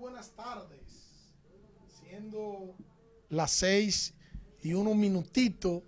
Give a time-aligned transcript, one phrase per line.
[0.00, 0.80] buenas tardes.
[2.00, 2.74] Siendo
[3.28, 4.14] las seis
[4.62, 5.82] y unos minutitos,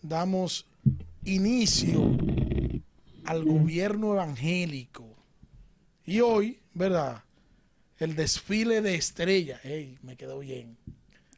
[0.00, 0.66] damos
[1.24, 2.16] inicio
[3.24, 5.14] al gobierno evangélico.
[6.06, 7.22] Y hoy, ¿verdad?
[7.98, 9.62] El desfile de estrellas.
[9.64, 10.78] Ey, me quedó bien.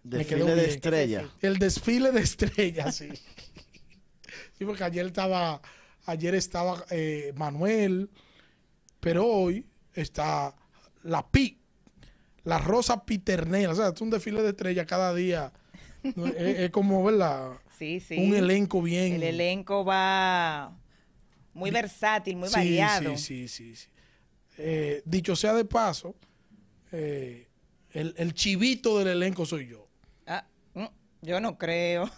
[0.04, 0.70] Me quedó Desfile de bien.
[0.70, 1.30] estrella.
[1.40, 3.08] El desfile de estrellas, sí.
[4.56, 5.60] sí, porque ayer estaba,
[6.06, 8.08] ayer estaba eh, Manuel,
[9.00, 10.54] pero hoy está
[11.02, 11.59] la PI,
[12.44, 13.72] la Rosa Piternera.
[13.72, 15.52] O sea, es un desfile de estrellas cada día.
[16.02, 17.52] Es, es como, ¿verdad?
[17.80, 18.18] Sí, sí.
[18.18, 19.14] Un elenco bien.
[19.14, 20.76] El elenco va
[21.54, 23.16] muy versátil, muy Sí, variado.
[23.16, 23.76] Sí, sí, sí.
[23.76, 23.88] sí.
[24.58, 26.14] Eh, dicho sea de paso,
[26.92, 27.48] eh,
[27.92, 29.88] el, el chivito del elenco soy yo.
[30.26, 30.84] Ah, mm,
[31.22, 32.10] yo no creo.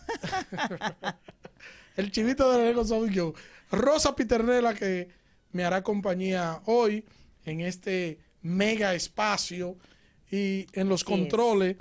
[1.96, 3.34] El chivito del elenco soy yo.
[3.70, 5.08] Rosa Piternela que
[5.52, 7.04] me hará compañía hoy
[7.44, 9.76] en este mega espacio
[10.32, 11.18] y en los Así es.
[11.20, 11.76] controles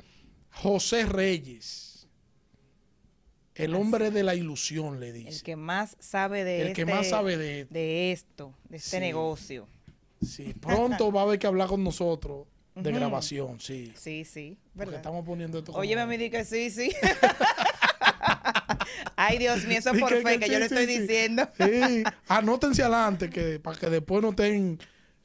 [0.52, 2.07] José Reyes.
[3.55, 5.30] El hombre de la ilusión, le dice.
[5.30, 8.97] El que más sabe de El que este- más sabe de- de esto, de este
[8.97, 8.99] Sí.
[8.99, 9.67] negocio.
[10.25, 13.91] Sí, pronto va a haber que hablar con nosotros de grabación, sí.
[13.95, 14.95] Sí, sí, Porque ¿verdad?
[14.97, 16.91] estamos poniendo esto Oye, me di que sí, sí.
[19.16, 20.94] Ay, Dios mío, eso es por que- fe que que sí, yo le sí, estoy
[20.95, 21.02] sí.
[21.02, 21.47] diciendo.
[21.57, 24.79] Sí, anótense adelante que, para que después no estén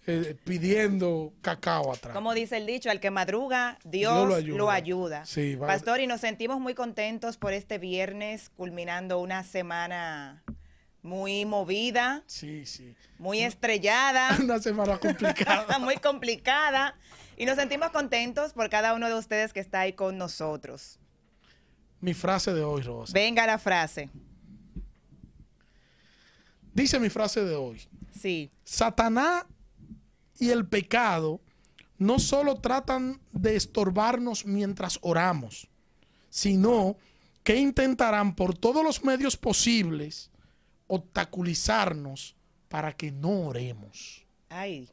[0.06, 2.14] eh, pidiendo cacao atrás.
[2.14, 5.24] Como dice el dicho, al que madruga, Dios, Dios lo lo ayuda.
[5.26, 10.42] Sí, Pastor, y nos sentimos muy contentos por este viernes, culminando una semana
[11.02, 12.94] muy movida, Sí, sí.
[13.18, 15.78] muy estrellada, Una semana complicada.
[15.80, 16.96] muy complicada.
[17.36, 20.98] Y nos sentimos contentos por cada uno de ustedes que está ahí con nosotros.
[22.00, 23.12] mi frase de hoy, Rosa.
[23.12, 24.08] Venga la frase.
[26.72, 27.80] Dice mi frase de hoy.
[28.18, 29.44] Sí, Satanás
[30.38, 31.40] y el pecado
[31.98, 35.69] no solo tratan de estorbarnos mientras oramos,
[36.30, 36.97] sino
[37.42, 40.30] que intentarán por todos los medios posibles
[40.88, 42.36] obstaculizarnos
[42.69, 44.25] para que no oremos.
[44.48, 44.88] ay,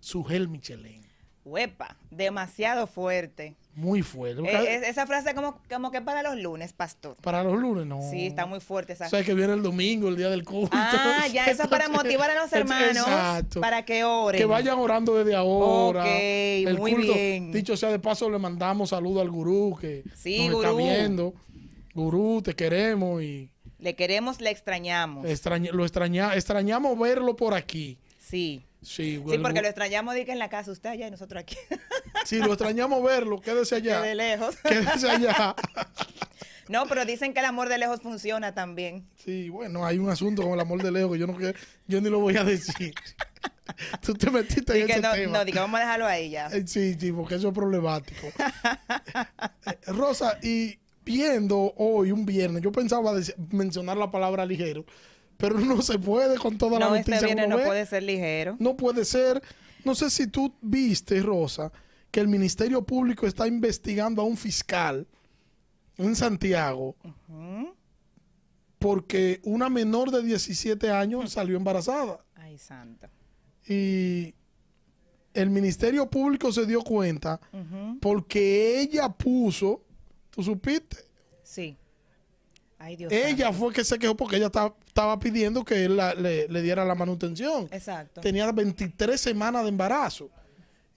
[0.00, 1.07] Sugel Michelin.
[1.48, 3.54] Huepa, demasiado fuerte.
[3.74, 4.42] Muy fuerte.
[4.42, 7.16] Eh, es- esa frase como, como que para los lunes, Pastor.
[7.22, 8.00] Para los lunes, no.
[8.10, 10.76] Sí, está muy fuerte esa O sea, que viene el domingo, el día del culto.
[10.76, 13.60] Ah, ya, eso es para motivar a los hermanos Exacto.
[13.60, 14.38] para que oren.
[14.40, 16.02] Que vayan orando desde ahora.
[16.04, 17.52] Ok, muy bien.
[17.52, 21.34] Dicho sea de paso, le mandamos saludo al gurú que Sí, nos está viendo.
[21.94, 25.24] Gurú, te queremos y Le queremos, le extrañamos.
[25.24, 27.98] extraña- lo extraña, extrañamos verlo por aquí.
[28.20, 28.64] Sí.
[28.80, 31.56] Sí, Sí, porque lo extrañamos de que en la casa usted allá y nosotros aquí.
[32.24, 33.40] sí, lo extrañamos verlo.
[33.40, 34.00] Quédese allá.
[34.02, 34.56] de lejos.
[34.56, 35.54] Quédese allá.
[36.68, 39.08] No, pero dicen que el amor de lejos funciona también.
[39.16, 41.34] Sí, bueno, hay un asunto con el amor de lejos que yo no
[41.86, 42.92] yo ni lo voy a decir.
[44.02, 45.38] Tú te metiste en que ese no, tema.
[45.38, 46.48] no, di que vamos a dejarlo ahí ya.
[46.48, 48.26] Eh, Sí, sí, porque eso es problemático.
[49.66, 53.14] Eh, Rosa, y viendo hoy, un viernes, yo pensaba
[53.50, 54.84] mencionar la palabra ligero,
[55.38, 57.14] pero no se puede con toda la noticia.
[57.16, 58.56] este uno no puede ser ligero.
[58.58, 59.42] No puede ser.
[59.84, 61.72] No sé si tú viste, Rosa,
[62.10, 65.06] que el Ministerio Público está investigando a un fiscal
[65.96, 66.96] en Santiago
[68.78, 72.24] porque una menor de 17 años salió embarazada.
[72.34, 73.10] Ay, santa.
[73.66, 74.34] Y
[75.34, 77.40] el Ministerio Público se dio cuenta
[78.00, 79.82] porque ella puso,
[80.30, 80.96] ¿tú supiste?
[81.42, 81.76] Sí.
[82.78, 83.58] Ay, Dios Ella santo.
[83.58, 86.84] fue que se quejó porque ella estaba, estaba pidiendo que él la- le, le diera
[86.84, 87.68] la manutención.
[87.70, 88.20] Exacto.
[88.20, 90.28] Tenía 23 semanas de embarazo.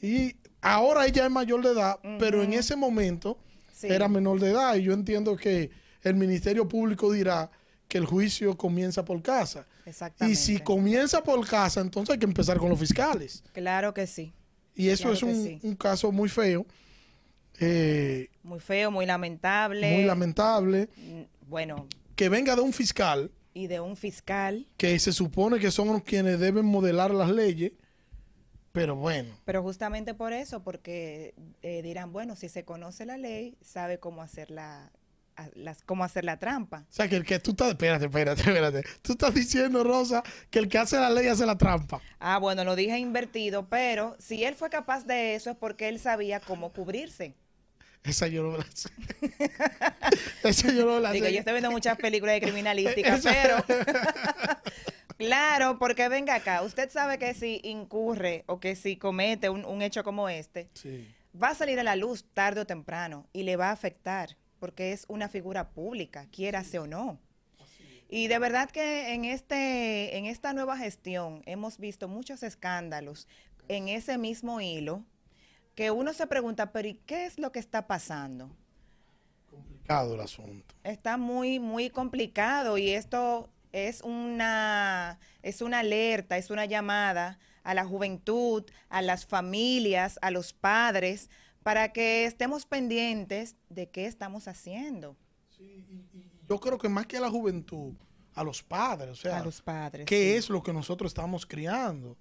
[0.02, 3.38] Y ahora ella es mayor de edad, pero en ese momento
[3.72, 3.88] Sí.
[3.90, 4.76] era menor de edad.
[4.76, 5.70] Y yo entiendo que
[6.02, 7.52] el Ministerio Público dirá
[7.88, 9.68] que el juicio comienza por casa.
[9.86, 10.34] Exactamente.
[10.34, 13.44] Y si comienza por casa, entonces hay que empezar con los fiscales.
[13.54, 14.34] Claro que sí.
[14.74, 15.60] Y eso Claro es que un, sí.
[15.62, 16.66] un caso muy feo,
[17.60, 19.92] eh, Muy feo, muy lamentable.
[19.94, 21.86] muy lamentable, Mm, Bueno,
[22.16, 24.68] que venga de un fiscal y de un fiscal.
[24.78, 27.72] que se supone que son los quienes deben modelar las leyes,
[28.72, 33.58] pero bueno, Pero justamente por eso, porque eh, dirán, bueno, si se conoce la ley,
[33.62, 34.90] sabe cómo hacer la,
[35.36, 36.86] a- las, cómo hacer la trampa.
[36.90, 40.60] o sea, que el que tú estás, espérate, espérate, espérate, tú estás diciendo, Rosa, que
[40.60, 42.00] el que hace la ley hace la trampa.
[42.20, 46.00] Ah, bueno, lo dije invertido, pero si él fue capaz de eso es porque él
[46.00, 47.36] sabía cómo cubrirse.
[48.04, 48.90] Esa yo no la sé.
[50.44, 51.34] Esa yo no la Digo, sé.
[51.34, 53.64] yo estoy viendo muchas películas de criminalística, pero
[55.18, 59.82] claro, porque venga acá, usted sabe que si incurre o que si comete un, un
[59.82, 61.08] hecho como este, Sí.
[61.42, 64.92] va a salir a la luz tarde o temprano y le va a afectar, porque
[64.94, 67.20] es una figura pública, quiérase o no.
[68.10, 73.28] Y de verdad que en este, en esta nueva gestión hemos visto muchos escándalos
[73.70, 75.06] en ese mismo hilo
[75.82, 78.52] que uno se pregunta, pero ¿y qué es lo que está pasando?
[79.50, 80.76] Complicado el asunto.
[80.84, 87.74] Está muy, muy complicado y esto es una, es una alerta, es una llamada a
[87.74, 91.32] la juventud, a las familias, a los padres,
[91.64, 95.18] para que estemos pendientes de qué estamos haciendo.
[95.58, 95.84] Sí,
[96.14, 97.96] y, yo creo que más que a la juventud,
[98.36, 102.18] a los padres, o sea, a los padres, ¿qué es lo que nosotros estamos criando?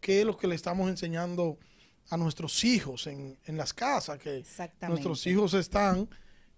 [0.00, 1.58] ¿Qué es lo que le estamos enseñando
[2.08, 4.18] a nuestros hijos en, en las casas?
[4.18, 4.44] Que
[4.88, 6.08] nuestros hijos están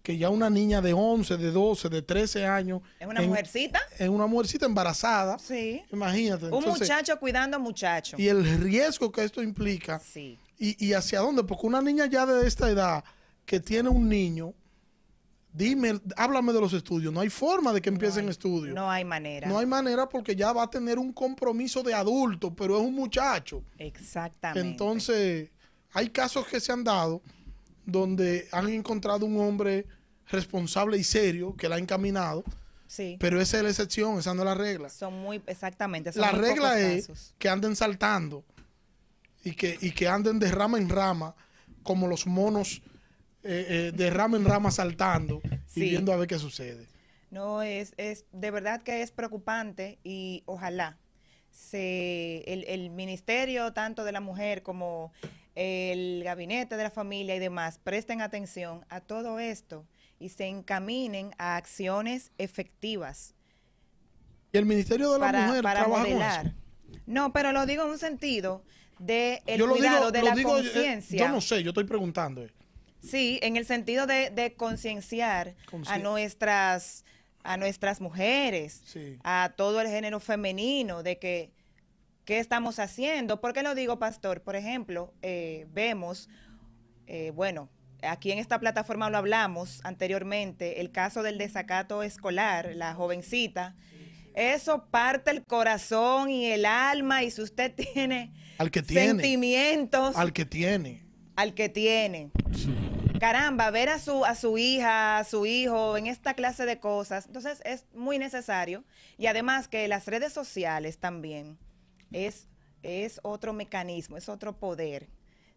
[0.03, 2.81] que ya una niña de 11, de 12, de 13 años.
[2.99, 3.81] ¿Es una mujercita?
[3.99, 5.39] Es una mujercita embarazada.
[5.39, 5.83] Sí.
[5.93, 6.47] Imagínate.
[6.47, 8.17] Un muchacho cuidando a muchacho.
[8.19, 9.99] Y el riesgo que esto implica.
[9.99, 10.39] Sí.
[10.59, 13.05] Y, y hacia dónde, porque una niña ya de esta edad
[13.45, 14.55] que tiene un niño,
[15.53, 17.12] dime, háblame de los estudios.
[17.12, 18.75] No hay forma de que empiecen estudios.
[18.75, 19.49] No hay manera.
[19.49, 22.95] No hay manera porque ya va a tener un compromiso de adulto, pero es un
[22.95, 23.62] muchacho.
[23.79, 24.69] Exactamente.
[24.69, 25.50] Entonces,
[25.93, 27.23] hay casos que se han dado
[27.85, 29.87] donde han encontrado un hombre
[30.29, 32.45] responsable y serio que la ha encaminado.
[32.87, 33.17] Sí.
[33.21, 34.89] Pero esa es la excepción, esa no es la regla.
[34.89, 36.11] Son muy, exactamente.
[36.15, 38.45] la regla es que anden saltando
[39.45, 41.35] y que, y que anden de rama en rama,
[41.83, 42.83] como los monos
[43.43, 45.40] eh, eh, de rama en rama saltando
[45.75, 46.87] y viendo a ver qué sucede.
[47.31, 50.99] No, es, es de verdad que es preocupante y ojalá
[51.50, 55.12] se, el, el ministerio tanto de la mujer como
[55.55, 59.85] el gabinete de la familia y demás presten atención a todo esto
[60.20, 63.35] y se encaminen a acciones efectivas.
[64.52, 66.55] ¿Y el Ministerio de la Mujer trabaja con eso?
[67.06, 68.62] No, pero lo digo en un sentido
[68.99, 71.26] de el cuidado de la eh, conciencia.
[71.26, 72.46] Yo no sé, yo estoy preguntando.
[73.00, 75.55] Sí, en el sentido de, concienciar
[75.87, 77.05] a nuestras
[77.45, 78.83] a nuestras mujeres,
[79.25, 81.50] a todo el género femenino, de que
[82.27, 83.41] qué estamos haciendo.
[83.41, 84.43] ¿Por qué lo digo, pastor?
[84.43, 86.29] Por ejemplo, eh, vemos,
[87.06, 87.71] eh, bueno,
[88.03, 93.77] aquí en esta plataforma lo hablamos anteriormente, el caso del desacato escolar, la jovencita.
[94.35, 100.15] Eso parte el corazón y el alma y si usted tiene, al que tiene sentimientos.
[100.15, 101.08] Al que tiene.
[101.38, 102.32] Al que tiene.
[103.20, 107.26] Caramba, ver a su, a su hija, a su hijo en esta clase de cosas.
[107.26, 108.82] Entonces es muy necesario.
[109.19, 111.56] Y además que las redes sociales también
[112.11, 112.49] es,
[112.82, 115.11] es otro mecanismo, es otro poder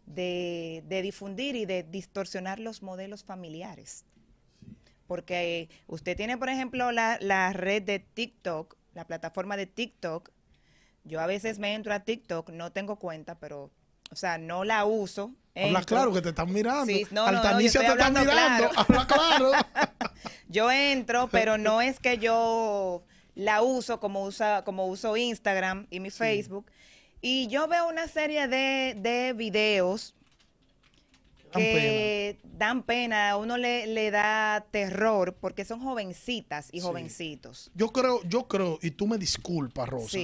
[0.06, 4.06] de, difundir y de distorsionar los modelos familiares.
[5.08, 10.30] Porque usted tiene, por ejemplo, la, la red de TikTok, la plataforma de TikTok.
[11.06, 13.72] Yo a veces me entro a TikTok, no tengo cuenta, pero,
[14.12, 15.34] o sea, no la uso.
[15.56, 16.86] Habla claro que te están mirando.
[16.86, 18.70] Sí, no, no, te están mirando.
[18.76, 19.52] Habla claro.
[20.50, 23.04] yo entro, pero no es que yo
[23.36, 26.66] la uso como, usa, como uso Instagram y mi Facebook.
[27.22, 30.16] Y yo veo una serie de, de videos
[31.52, 37.72] que dan pena, a uno le, le, da terror porque son jovencitas y jovencitos.
[37.76, 40.18] Yo creo, yo creo, y tú me disculpas, Rosa,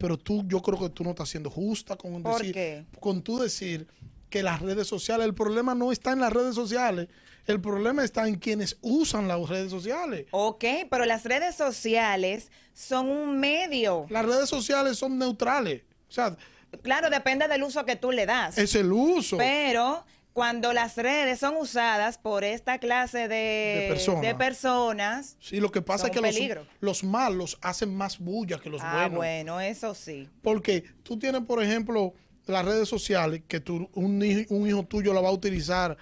[0.00, 3.86] pero tú, yo creo que tú no estás siendo justa con decir, con tú decir
[4.30, 7.08] que las redes sociales, el problema no está en las redes sociales,
[7.46, 10.26] el problema está en quienes usan las redes sociales.
[10.30, 14.06] Ok, pero las redes sociales son un medio.
[14.08, 15.82] Las redes sociales son neutrales.
[16.08, 16.34] O sea,
[16.80, 18.56] claro, depende del uso que tú le das.
[18.56, 19.36] Es el uso.
[19.36, 23.88] Pero cuando las redes son usadas por esta clase de,
[24.22, 28.70] de, personas, sí, lo que pasa es que los, los, malos hacen más bulla que
[28.70, 29.12] los ah, buenos.
[29.12, 30.28] Ah, bueno, eso sí.
[30.42, 32.14] Porque tú tienes, por ejemplo,
[32.46, 35.96] las redes sociales que tú, un, hijo tuyo la va a utilizar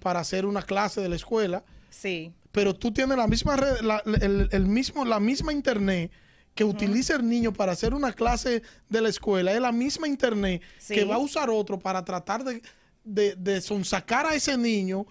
[0.00, 1.64] para hacer una clase de la escuela.
[1.90, 2.32] Sí.
[2.52, 6.10] Pero tú tienes la misma red, la, el, mismo, la misma internet
[6.54, 9.52] que utiliza el niño para hacer una clase de la escuela.
[9.52, 12.60] Es la misma internet que va a usar otro para tratar de,
[13.04, 15.06] de, sonsacar a ese niño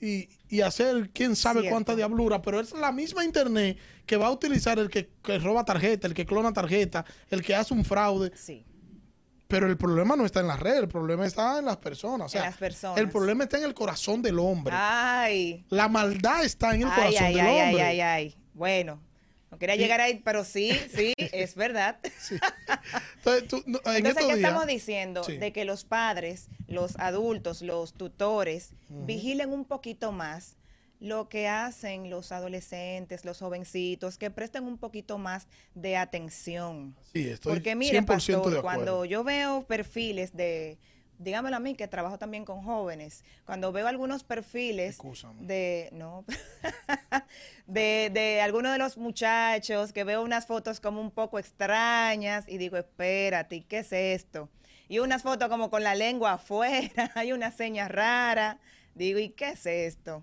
[0.00, 0.28] y,
[0.60, 2.40] hacer quién sabe cuánta diablura.
[2.40, 6.14] Pero es la misma internet que va a utilizar el que, que roba tarjeta, el
[6.14, 8.30] que clona tarjeta, el que hace un fraude.
[8.36, 8.64] Sí.
[9.48, 12.26] Pero el problema no está en la red, el problema está en las personas.
[12.26, 12.98] O sea, en las personas.
[12.98, 14.74] El problema está en el corazón del hombre.
[14.76, 15.64] Ay.
[15.68, 17.82] La maldad está en el corazón del hombre.
[17.82, 18.36] Ay, ay, ay.
[18.54, 19.00] Bueno,
[19.54, 21.98] no quería llegar ahí, pero sí, sí, es verdad.
[23.18, 25.22] Entonces, tú, ¿qué estamos diciendo?
[25.22, 30.56] De que los padres, los adultos, los tutores, vigilen un poquito más
[31.00, 36.96] lo que hacen los adolescentes, los jovencitos, que presten un poquito más de atención.
[37.12, 40.78] Sí, estoy Porque mire, pastor, cuando yo veo perfiles de,
[41.18, 44.98] dígamelo a mí que trabajo también con jóvenes, cuando veo algunos perfiles
[45.40, 46.24] de, no,
[47.66, 52.58] de, de algunos de los muchachos, que veo unas fotos como un poco extrañas y
[52.58, 54.48] digo, espérate, ¿qué es esto?
[54.88, 58.58] Y unas fotos como con la lengua afuera, hay una seña rara.
[58.94, 60.22] Digo, ¿y qué es esto?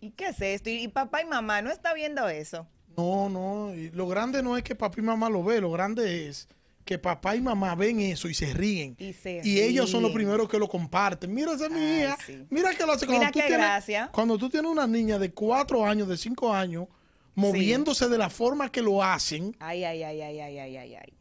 [0.00, 0.70] ¿Y qué es esto?
[0.70, 2.66] Y, y papá y mamá no está viendo eso.
[2.96, 3.72] No, no.
[3.74, 6.48] y lo grande no es que papá y mamá lo ve, lo grande es
[6.84, 8.96] que papá y mamá ven eso y se ríen.
[8.98, 11.32] Y se ellos son los primeros que lo comparten.
[11.32, 12.44] Mira esa es sí.
[12.50, 14.10] Mira que lo hace Mira cuando tú qué tienes, gracia.
[14.12, 16.86] Cuando tú tienes una niña de cuatro años, de cinco años,
[17.34, 21.12] moviéndose de la forma que lo hacen, Ay, ay, ay, ay, ay, ay, ay, ay.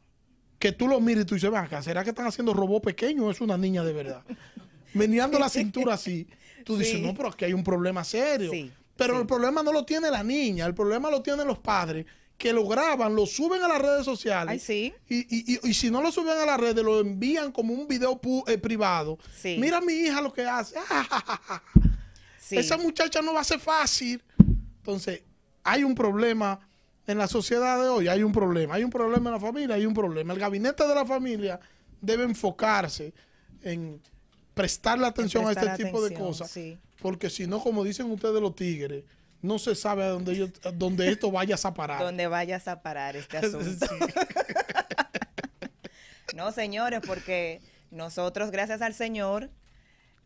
[0.58, 3.32] que tú lo miras y tú dices, acá, ¿será que están haciendo robot pequeño o
[3.32, 4.24] es una niña de verdad?
[4.94, 6.28] Meneando la cintura así.
[6.66, 7.02] Tú dices, Sí.
[7.02, 8.52] no, pero aquí hay un problema serio.
[8.96, 12.06] Pero el problema no lo tiene la niña, el problema lo tienen los padres
[12.40, 14.54] que lo graban, lo suben a las redes sociales.
[14.54, 14.94] Ay, sí.
[15.10, 17.88] Y, y- y- y si no lo suben a las redes, lo envían como un
[17.88, 19.20] video eh, privado.
[19.36, 19.58] Sí.
[19.60, 20.76] Mira a mi hija lo que hace.
[22.40, 22.58] Sí.
[22.58, 24.24] Esa muchacha no va a ser fácil.
[24.78, 25.22] Entonces,
[25.64, 26.60] hay un problema
[27.06, 28.74] en la sociedad de hoy, hay un problema.
[28.76, 30.34] Hay un problema en la familia, hay un problema.
[30.34, 31.60] El gabinete de la familia
[32.02, 33.14] debe enfocarse
[33.62, 34.02] en
[34.56, 36.50] prestarle atención a este tipo de cosas.
[36.50, 36.78] sí.
[37.02, 39.04] Porque si no, como dicen ustedes los tigres,
[39.42, 42.02] no se sabe a dónde, a dónde esto vayas a parar.
[42.04, 43.86] Donde vayas a parar este asunto.
[46.36, 47.60] No, señores, porque
[47.92, 49.50] nosotros, gracias al Señor,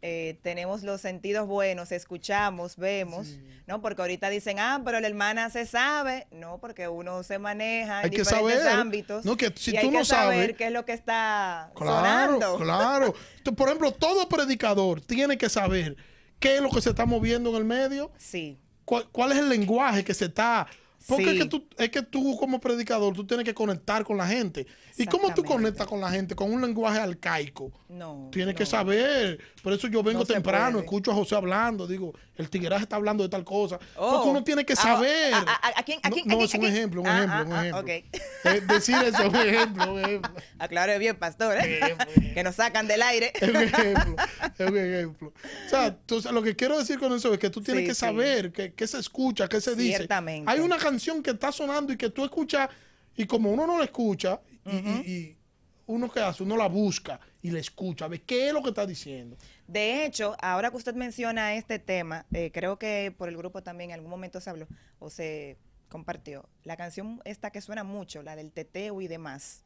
[0.01, 3.82] eh, tenemos los sentidos buenos, escuchamos, vemos, ¿no?
[3.82, 6.27] Porque ahorita dicen, ah, pero la hermana se sabe.
[6.29, 9.24] No, porque uno se maneja en Hay que diferentes saber, ámbitos.
[9.25, 9.38] ¿no?
[9.38, 11.96] Que si y hay tú que no saber sabes- qué es lo que está Claro,
[11.96, 12.58] sonando.
[12.63, 13.13] claro.
[13.41, 15.96] Tú, Por ejemplo, todo predicador tiene que saber
[16.39, 20.03] qué es lo que se está moviendo en el medio, Sí, cuál, es el lenguaje
[20.03, 20.67] que se está...
[21.07, 21.29] Porque Sí.
[21.31, 24.65] es, que tú, es que tú como predicador, tú tienes que conectar con la gente.
[24.98, 26.36] ¿Y cómo tú conectas con la gente?
[26.36, 27.72] Con un lenguaje arcaico.
[27.89, 28.29] no.
[28.31, 29.39] Tienes que saber.
[29.62, 33.24] Por eso yo vengo No temprano, escucho a José hablando, digo, el tigueraje está hablando
[33.24, 33.79] de tal cosa.
[33.95, 34.12] Oh.
[34.15, 35.33] Porque uno tiene que saber.
[35.33, 36.00] ¿A, a- a quién?
[36.03, 37.93] ¿A No, es un ejemplo, un Ah, ejemplo, ah, un ah, ejemplo.
[38.45, 40.33] Eh, decir eso es un ejemplo, un ejemplo.
[40.60, 41.95] Aclare bien, pastor, ¿eh?
[42.33, 43.31] que nos sacan del aire.
[43.39, 44.15] Es un ejemplo,
[44.57, 45.33] es un ejemplo.
[45.65, 47.93] O sea, entonces, lo que quiero decir con eso es que tú tienes Sí, que
[47.95, 48.00] sí.
[48.01, 49.98] saber qué, se escucha, qué se dice.
[49.98, 50.51] Ciertamente.
[50.51, 50.92] Hay una canción
[51.23, 52.69] que está sonando y que tú escuchas
[53.15, 55.38] y como uno no la escucha y, y- y
[55.85, 58.85] uno que hace, uno la busca y la escucha, ve qué es lo que está
[58.85, 59.35] diciendo.
[59.67, 63.89] De hecho, ahora que usted menciona este tema, eh, creo que por el grupo también
[63.89, 64.67] en algún momento se habló
[65.00, 65.57] o se
[65.89, 66.47] compartió.
[66.63, 69.63] La canción esta que suena mucho, la del teteo y demás.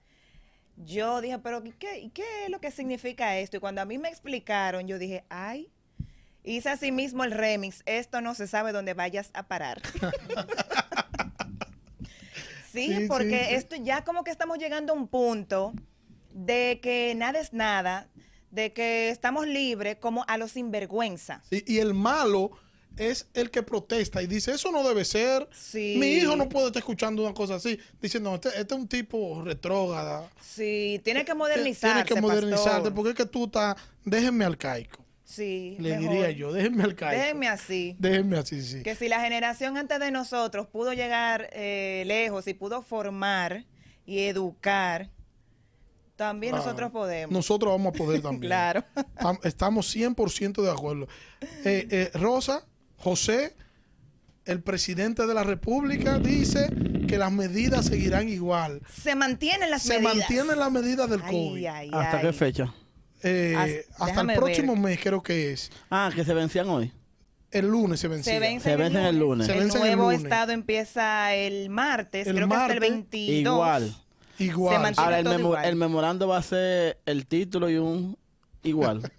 [0.76, 3.58] Yo dije, pero ¿y ¿qué, qué es lo que significa esto?
[3.58, 5.70] Y cuando a mí me explicaron, yo dije, ay,
[6.48, 9.82] hice así mismo el remix, esto no se sabe dónde vayas a parar.
[12.72, 15.74] sí, Sí, porque sí, esto ya como que estamos llegando a un punto
[16.34, 18.08] de que nada es nada,
[18.52, 21.42] de que estamos libres como a los sinvergüenza.
[21.50, 22.52] Sí, Y el malo
[22.98, 25.48] es el que protesta y dice, eso no debe ser.
[25.54, 25.96] Sí.
[26.00, 27.80] Mi hijo no puede estar escuchando una cosa así.
[28.02, 30.30] Dice, no, este, este es un tipo retrógrada.
[30.42, 32.94] Sí, tiene que Tiene modernizarse, que modernizarte pastor.
[32.96, 35.07] porque es que tú estás, déjenme arcaico.
[35.30, 36.10] Sí, Le mejor.
[36.14, 37.20] diría yo, déjenme arcaico.
[37.22, 37.98] Déjenme así.
[38.00, 38.82] Déjenme así, sí.
[38.82, 43.66] Que si la generación antes de nosotros pudo llegar eh, lejos y pudo formar
[44.06, 45.10] y educar,
[46.16, 47.34] también Ah, nosotros podemos.
[47.34, 48.50] Nosotros vamos a poder también.
[48.50, 48.86] Claro.
[49.20, 51.08] Tam- Estamos 100% de acuerdo.
[51.66, 52.66] Eh, eh, Rosa,
[52.96, 53.54] José,
[54.46, 56.70] el presidente de la República dice
[57.06, 58.82] que las medidas seguirán igual.
[58.98, 60.16] Se mantienen las Se medidas.
[60.16, 61.66] mantienen las medidas del Ay, COVID.
[61.66, 62.26] ay, ¿Hasta ay.
[62.28, 62.74] qué fecha?
[63.24, 64.82] Eh, hasta el próximo ver.
[64.84, 65.72] mes creo que es.
[65.90, 66.92] Ah, que se vencían hoy.
[67.50, 68.34] El lunes se vencía.
[68.34, 69.48] Se vencen, Se vencen el lunes.
[69.50, 70.22] El nuevo lunes.
[70.24, 72.92] estado empieza el martes, El creo que hasta el martes.
[72.92, 73.54] 22.
[73.56, 73.96] Igual.
[74.40, 74.96] Igual.
[74.96, 75.66] Se Ahora el, memo- igual.
[75.66, 78.18] el memorando va a ser el título y un
[78.64, 79.10] igual.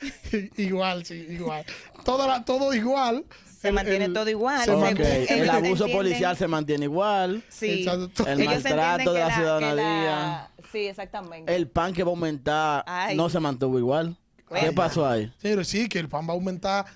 [0.56, 1.64] igual, sí, igual.
[2.04, 3.24] Todo, la- todo igual.
[3.60, 7.42] Se mantiene todo igual, se El abuso entienden- policial se mantiene igual.
[7.48, 7.84] Sí.
[8.26, 10.50] El Ellos maltrato de la ciudadanía.
[10.70, 11.54] Sí, exactamente.
[11.54, 13.16] El pan que va a aumentar Ay.
[13.16, 14.16] no se mantuvo igual.
[14.60, 15.32] ¿Qué pasó ahí?
[15.38, 16.86] Señores, sí, que el pan va a aumentar.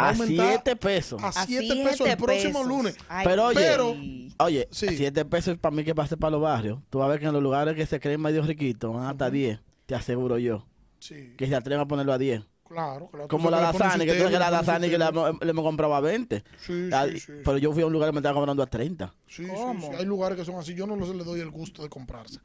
[0.00, 1.22] Va A aumentar 7 pesos.
[1.22, 2.66] A A 7 siete pesos el próximo pesos.
[2.66, 2.96] lunes.
[3.08, 3.96] Ay, Pero oye, Pero-
[4.38, 4.86] oye, Sí.
[4.96, 6.78] 7 pesos para mí que pase para los barrios.
[6.88, 9.28] Tú vas a ver que en los lugares que se creen medio riquitos van hasta
[9.30, 9.58] 10.
[9.86, 10.64] Te aseguro yo.
[11.00, 12.42] Sí, Que se atreven a ponerlo a 10.
[12.74, 13.28] Claro, claro.
[13.28, 15.94] Como la sabes que lasaña, que tú sabes que la lasaña que le, hemos- comprado
[15.94, 16.44] a 20.
[16.64, 17.32] Sí, Ah, sí, sí.
[17.44, 19.12] Pero yo fui a un lugar que me estaban comprando a 30.
[19.26, 19.90] Sí, sí, ¿Cómo?
[19.90, 19.96] sí.
[19.98, 20.74] Hay lugares que son así.
[20.74, 22.38] Yo no les le doy el gusto de comprarse.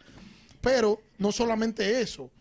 [0.62, 2.32] Pero no solamente eso.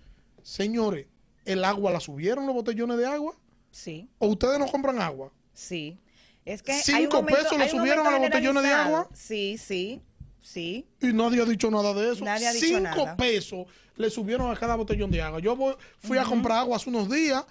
[0.43, 1.07] Señores,
[1.45, 3.35] ¿el agua la subieron los botellones de agua?
[3.71, 5.31] Sí, ¿O ustedes no compran agua?
[5.53, 5.99] sí.
[6.47, 9.09] Es que hay un ¿Cinco momento- pesos le subieron a los botellones de agua?
[9.15, 10.03] Sí, sí,
[10.43, 10.87] sí.
[11.01, 12.23] Y nadie ha dicho nada de eso.
[12.23, 13.17] Nadie ha dicho Cinco nada.
[13.17, 15.39] pesos le subieron a cada botellón de agua.
[15.41, 17.43] Yo voy- fui a comprar agua hace unos días.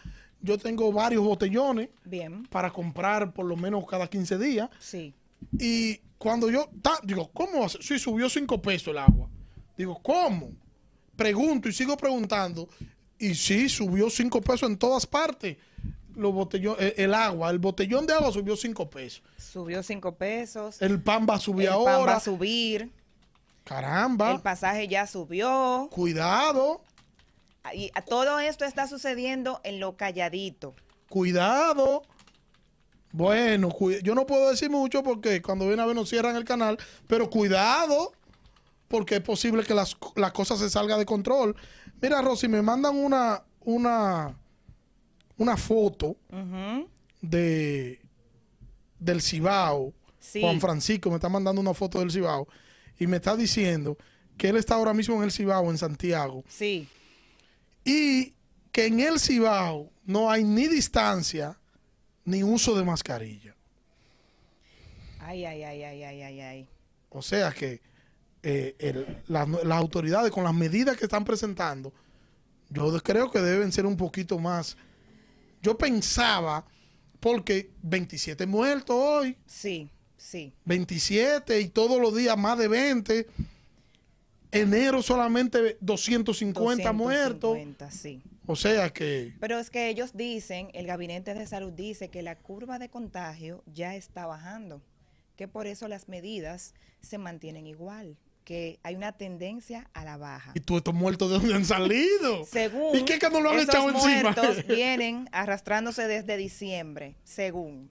[0.43, 4.69] Yo tengo varios botellones Bien, para comprar por lo menos cada 15 días.
[4.79, 5.13] sí.
[5.59, 7.67] Y cuando yo, ta- digo, ¿cómo?
[7.67, 9.27] Sí, subió 5 pesos el agua.
[9.75, 10.51] Digo, ¿cómo?
[11.15, 12.67] pregunto y sigo preguntando.
[13.19, 15.57] Y sí, subió cinco pesos en todas partes.
[16.15, 19.21] Los botellón, el, el agua, el botellón de agua subió cinco pesos.
[19.37, 20.81] Subió cinco pesos.
[20.81, 21.95] El pan va a subir el ahora.
[21.97, 22.91] pan va a subir.
[23.63, 24.31] Caramba.
[24.31, 25.87] El pasaje ya subió.
[25.91, 26.81] Cuidado,
[27.73, 30.75] Y todo esto está sucediendo en lo calladito.
[31.09, 32.03] cuidado.
[33.11, 36.43] Bueno, cu- yo no puedo decir mucho porque cuando viene a ver nos cierran el
[36.45, 36.77] canal,
[37.07, 38.11] pero cuidado,
[38.87, 41.55] porque es posible que las, las cosas se salgan de control.
[42.01, 44.35] Mira, Rosy, me mandan una, una,
[45.37, 46.15] una foto
[47.21, 47.99] de
[48.99, 49.93] del Cibao.
[50.19, 50.41] Sí.
[50.41, 52.47] Juan Francisco me está mandando una foto del Cibao
[52.97, 53.97] y me está diciendo
[54.37, 56.87] que él está ahora mismo en el Cibao, en Santiago, Sí.
[57.83, 58.33] Y
[58.71, 61.57] que en el Cibao no hay ni distancia
[62.25, 63.55] ni uso de mascarilla.
[65.19, 66.67] Ay, ay, ay, ay, ay, ay, ay.
[67.09, 67.81] O sea que
[68.45, 71.93] eh, el- la- las autoridades con las medidas que están presentando,
[72.69, 74.75] yo creo que deben ser un poquito más.
[75.61, 76.65] Yo pensaba,
[77.21, 80.53] porque 27 muertos hoy, Sí, sí.
[80.65, 83.27] 27 y todos los días más de 20.
[84.53, 87.57] Enero solamente 250 muertos.
[87.57, 88.21] 250, sí.
[88.45, 92.37] O sea que Pero es que ellos dicen, el Gabinete de Salud dice que la
[92.37, 94.81] curva de contagio ya está bajando,
[95.35, 100.51] que por eso las medidas se mantienen igual, que hay una tendencia a la baja.
[100.55, 102.45] ¿Y tú estos muertos de dónde han salido?
[102.51, 104.31] Según ¿Y qué que no lo han esos echado encima?
[104.31, 107.89] muertos vienen arrastrándose desde diciembre, según.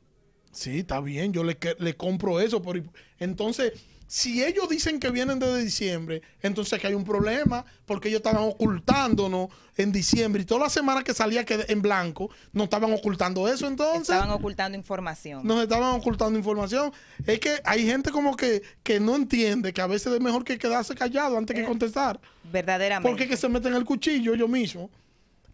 [0.53, 2.61] Sí, está bien, yo le, le compro eso.
[2.61, 2.85] Pero
[3.19, 3.73] entonces,
[4.15, 8.43] si ellos dicen que vienen desde diciembre, entonces que hay un problema, porque ellos estaban
[8.43, 13.49] ocultándonos en diciembre y todas las semanas que salía que- en blanco, no estaban ocultando
[13.49, 14.11] eso entonces.
[14.15, 15.47] Estaban ocultando información.
[15.47, 16.93] nos estaban ocultando información.
[17.27, 20.59] Es que hay gente como que, que no entiende que a veces es mejor que
[20.59, 22.21] quedarse callado antes que Eh, contestar.
[22.53, 23.09] Verdaderamente.
[23.09, 24.91] Porque que se meten el cuchillo yo mismo.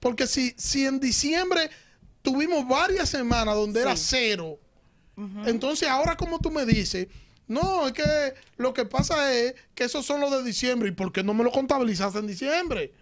[0.00, 1.70] Porque si, si en diciembre
[2.22, 4.58] tuvimos varias semanas donde era cero,
[5.46, 7.06] entonces ahora como tú me dices,
[7.48, 10.88] no, es que lo que pasa es que esos son los de diciembre.
[10.88, 12.92] ¿Y por qué no me lo contabilizaste en diciembre?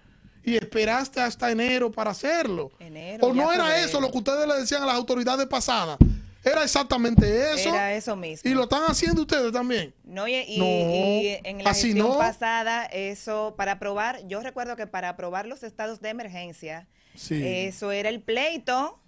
[0.44, 2.70] Y esperaste hasta enero para hacerlo.
[2.78, 3.86] Enero, o no era febrero.
[3.86, 5.98] eso lo que ustedes le decían a las autoridades pasadas.
[6.44, 7.70] Era exactamente eso.
[7.70, 8.48] Era eso mismo.
[8.48, 9.92] Y lo están haciendo ustedes también.
[10.04, 12.18] No, y, y- No, y en la así gestión no.
[12.18, 17.42] pasada, eso, para aprobar, yo recuerdo que para aprobar los estados de emergencia, Sí.
[17.44, 19.00] eso era el pleito,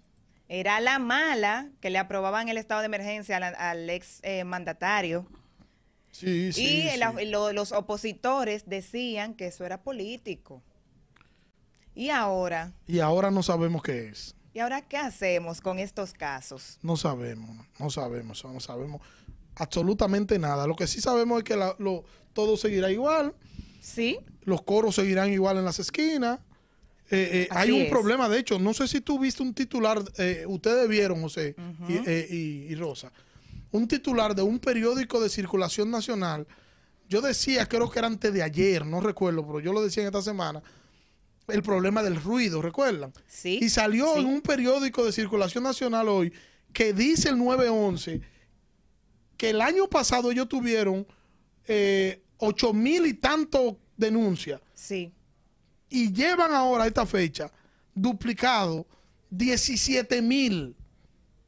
[0.49, 5.27] era la mala que le aprobaban el estado de emergencia al, al ex eh, mandatario.
[6.11, 6.63] Sí, sí.
[6.63, 6.97] y sí.
[6.99, 10.63] la- lo- los opositores decían que eso era político.
[11.95, 14.35] Y ahora, Y ahora no sabemos qué es.
[14.55, 16.79] ¿y ahora qué hacemos con estos casos?
[16.83, 19.03] No sabemos, no sabemos, no sabemos
[19.57, 20.67] absolutamente nada.
[20.67, 23.35] Lo que sí sabemos es que la- lo- todo seguirá igual,
[23.81, 24.19] ¿Sí?
[24.43, 26.41] los coros seguirán igual en las esquinas.
[27.11, 27.91] Eh, eh, hay un es.
[27.91, 31.55] problema, de hecho, no sé si tú viste un titular, eh, ustedes vieron, José
[31.89, 33.11] eh, y- y Rosa,
[33.71, 36.47] un titular de un periódico de circulación nacional.
[37.09, 40.09] Yo decía, creo que era antes de ayer, no recuerdo, pero yo lo decía en
[40.09, 40.63] esta semana,
[41.49, 43.11] el problema del ruido, ¿recuerdan?
[43.27, 43.59] ¿Sí?
[43.63, 44.21] Y salió Sí.
[44.21, 46.31] en un periódico de circulación nacional hoy
[46.75, 48.21] que dice el 911
[49.39, 51.07] que el año pasado ellos tuvieron
[51.67, 55.13] eh, ocho mil y tanto denuncias Sí.
[55.91, 57.51] Y llevan ahora a esta fecha
[57.95, 58.87] duplicado
[59.31, 60.75] 17 mil.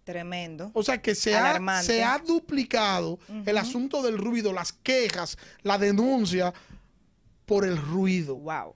[0.05, 0.70] Tremendo.
[0.74, 5.79] O sea que se ha, se ha duplicado el asunto del ruido, las quejas, la
[5.79, 6.53] denuncia
[7.46, 8.37] por el ruido.
[8.37, 8.74] Wow.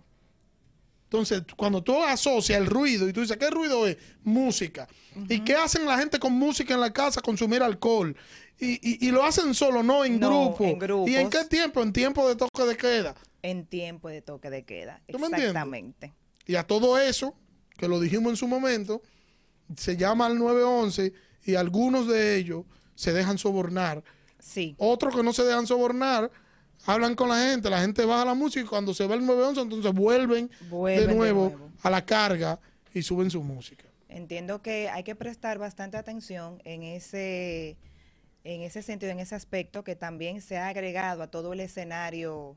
[1.04, 3.96] Entonces, cuando tú asocias el ruido y tú dices, ¿qué ruido es?
[4.24, 4.88] Música.
[5.28, 7.20] ¿Y qué hacen la gente con música en la casa?
[7.20, 8.16] Consumir alcohol.
[8.58, 10.64] Y, y- y lo hacen solo, no en No, grupo.
[10.64, 11.08] en.
[11.12, 11.82] ¿Y en qué tiempo?
[11.82, 13.14] En tiempo de toque de queda.
[13.44, 15.02] En tiempo de toque de queda.
[15.06, 15.50] ¿Tú me entiendes?
[15.50, 16.14] Exactamente.
[16.46, 17.34] Y a todo eso,
[17.76, 19.02] que lo dijimos en su momento,
[19.76, 21.12] se llama al 911
[21.44, 24.02] y algunos de ellos se dejan sobornar.
[24.38, 24.74] Sí.
[24.78, 26.30] Otros que no se dejan sobornar,
[26.86, 29.60] hablan con la gente, la gente baja la música y cuando se va el 911,
[29.60, 31.70] entonces vuelven, Vuelven de, de nuevo nuevo.
[31.82, 32.58] a la carga
[32.94, 33.84] y suben su música.
[34.08, 37.76] Entiendo que hay que prestar bastante atención en ese,
[38.44, 42.56] en ese sentido, en ese aspecto que también se ha agregado a todo el escenario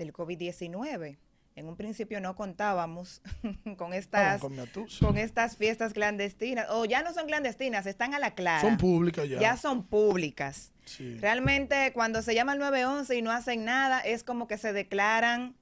[0.00, 1.18] del COVID-19.
[1.56, 3.20] En un principio no contábamos
[3.76, 8.62] con estas, con estas fiestas clandestinas, o ya no son clandestinas, están a la clara.
[8.62, 9.38] Son públicas ya.
[9.38, 10.72] Ya son públicas.
[10.86, 11.18] Sí.
[11.18, 15.54] Realmente cuando se llama el 911 y no hacen nada, es como que se declaran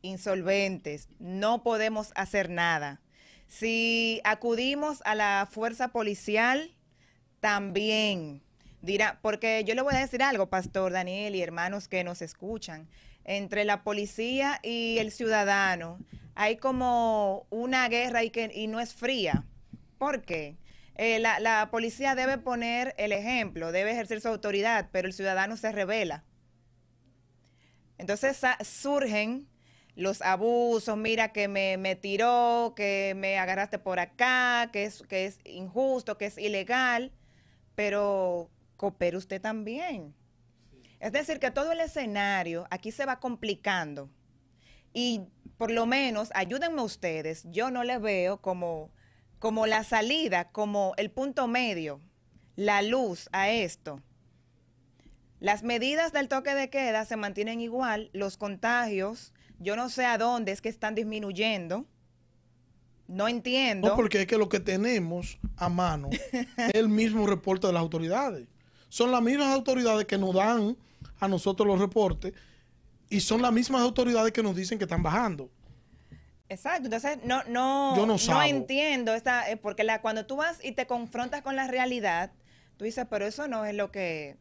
[0.00, 1.08] insolventes.
[1.18, 3.00] No podemos hacer nada.
[3.48, 6.70] Si acudimos a la fuerza policial,
[7.40, 8.42] también
[8.80, 12.88] dirá, porque yo le voy a decir algo, Pastor Daniel y hermanos que nos escuchan.
[13.24, 15.98] Entre la policía y el ciudadano
[16.34, 19.44] hay como una guerra y, que, y no es fría.
[19.98, 20.56] ¿Por qué?
[20.94, 25.56] Eh, la, la policía debe poner el ejemplo, debe ejercer su autoridad, pero el ciudadano
[25.56, 26.24] se revela.
[27.98, 29.48] Entonces surgen
[29.94, 35.26] los abusos, mira que me, me tiró, que me agarraste por acá, que es, que
[35.26, 37.12] es injusto, que es ilegal,
[37.74, 40.14] pero coopere usted también.
[41.02, 44.08] Es decir, que todo el escenario aquí se va complicando.
[44.94, 45.22] Y
[45.58, 48.92] por lo menos, ayúdenme ustedes, yo no le veo como,
[49.40, 52.00] como la salida, como el punto medio,
[52.54, 54.00] la luz a esto.
[55.40, 60.18] Las medidas del toque de queda se mantienen igual, los contagios, yo no sé a
[60.18, 61.84] dónde es que están disminuyendo.
[63.08, 63.88] No entiendo.
[63.88, 67.82] No, porque es que lo que tenemos a mano es el mismo reporte de las
[67.82, 68.46] autoridades.
[68.88, 70.76] Son las mismas autoridades que nos dan
[71.22, 72.34] a nosotros los reportes
[73.08, 75.50] y son las mismas autoridades que nos dicen que están bajando.
[76.48, 78.42] Exacto, entonces no, no, Yo no sabo.
[78.42, 82.32] entiendo esta, eh, porque la, cuando tú vas y te confrontas con la realidad,
[82.76, 84.36] tú dices, pero eso no es lo que,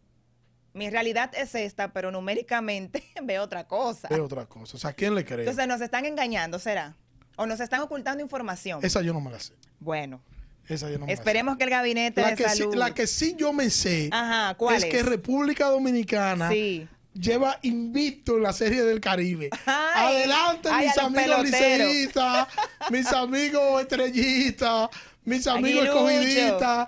[0.74, 4.08] mi realidad es esta, pero numéricamente veo otra cosa.
[4.10, 4.76] Es otra cosa.
[4.76, 5.42] O sea, ¿a quién le cree?
[5.42, 6.96] Entonces nos están engañando, ¿será?
[7.38, 8.80] O nos están ocultando información.
[8.84, 9.54] Esa yo no me la sé.
[9.80, 10.20] Bueno,
[10.68, 13.36] Esa yo no me esperemos que el gabinete la de que, sí, la que sí
[13.38, 14.90] yo me sé Ajá, ¿cuál es es?
[14.90, 16.88] que República Dominicana Sí.
[17.14, 19.50] lleva invicto en la serie del Caribe.
[19.66, 22.48] Ay, Adelante, ay, mis amigos liceístas,
[22.90, 24.90] mis amigos estrellistas,
[25.26, 26.88] mis amigos escogidistas.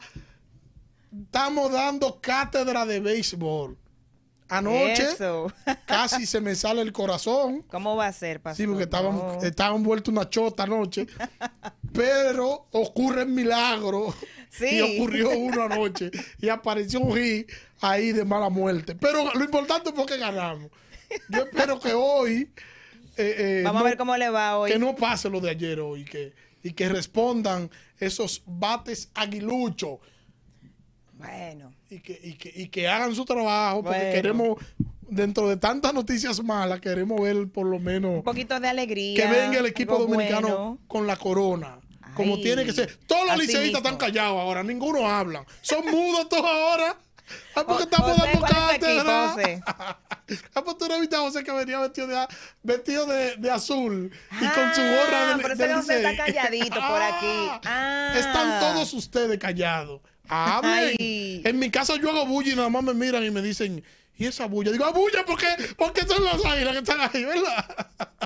[1.26, 3.78] Estamos dando cátedra de béisbol.
[4.58, 5.52] Anoche Eso.
[5.86, 7.64] casi se me sale el corazón.
[7.70, 8.66] ¿Cómo va a ser, pastor?
[8.66, 9.38] Sí, porque No.
[9.42, 11.08] estaban vueltos una chota anoche.
[11.94, 14.16] Pero ocurren milagros.
[14.50, 14.68] Sí.
[14.78, 16.12] Y ocurrió uno anoche.
[16.40, 17.50] Y apareció un hit
[17.82, 18.96] ahí de mala muerte.
[18.96, 20.70] Pero lo importante fue que ganamos.
[21.30, 22.52] Yo espero que hoy.
[23.18, 24.72] eh, eh, Vamos no- a ver cómo le va hoy.
[24.72, 26.06] Que no pase lo de ayer hoy.
[26.06, 30.00] Que, y que respondan esos bates aguiluchos.
[31.14, 31.74] Bueno.
[31.96, 33.84] Y que, y, que, y que hagan su trabajo.
[33.84, 34.14] Porque Bueno.
[34.14, 34.58] queremos.
[35.10, 39.16] Dentro de tantas noticias malas, queremos ver por lo menos Un poquito de alegría.
[39.16, 40.80] que venga el equipo dominicano bueno.
[40.88, 41.78] con la corona.
[42.16, 42.98] Como Ay, tiene que ser.
[43.06, 45.46] Todos los liceístas están callados ahora, ninguno habla.
[45.62, 46.98] Son mudos todos ahora.
[47.56, 49.30] Ah, porque O- estamos José, dando ¿cuál es cátedra.
[49.30, 49.64] José?
[50.56, 52.28] Ah, pues tú no viste a José que venía vestido de,
[52.64, 56.26] vestido de, de azul y con su Ah, gorra del, por eso del José está
[56.26, 57.50] calladito por aquí.
[57.66, 58.14] Ah.
[58.18, 60.02] Están todos ustedes callados.
[60.28, 60.96] Hablen.
[61.00, 63.84] En mi casa yo hago bulla y nada más me miran y me dicen,
[64.18, 64.72] ¿y esa bulla?
[64.72, 65.26] Digo, ¡Ah, bulla!
[65.26, 65.48] ¿Por qué?
[65.78, 67.88] Porque son las águilas que están ahí, ¿verdad?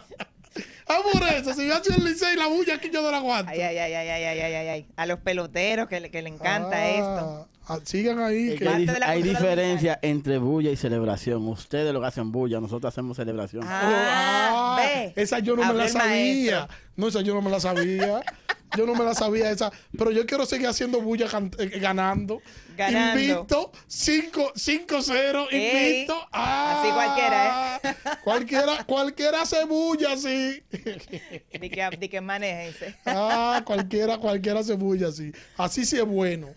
[0.89, 3.17] Ah, por eso, si yo hacía el liceo y la bulla aquí yo no la
[3.17, 3.51] aguanto.
[3.51, 4.85] Ay, ay, ay, ay, ay, ay, ay, ay.
[4.95, 7.47] A los peloteros que le, que le encanta ah, esto.
[7.67, 8.55] Ah, sigan ahí.
[8.55, 11.45] Que hay, diferencia entre bulla y celebración.
[11.45, 13.63] Ustedes lo que hacen bulla, nosotros hacemos celebración.
[13.67, 16.69] Ah, ah, ve, esa yo no me la sabía.
[16.95, 18.21] No, esa yo no me la sabía.
[18.75, 19.71] Yo no me la sabía esa.
[19.97, 21.27] Pero yo quiero seguir haciendo bulla
[21.57, 22.41] eh, ganando.
[22.75, 23.19] Ganando.
[23.19, 25.47] Invicto 5 5-0.
[25.51, 26.15] Ey, Invicto.
[26.31, 27.95] Ah, así cualquiera, ¿eh?
[28.23, 30.63] Cualquiera, cualquiera hace bulla así.
[30.69, 32.95] Di que, di que manéjense.
[33.05, 35.31] Ah, cualquiera, cualquiera hace bulla así.
[35.57, 36.49] Así sí es bueno.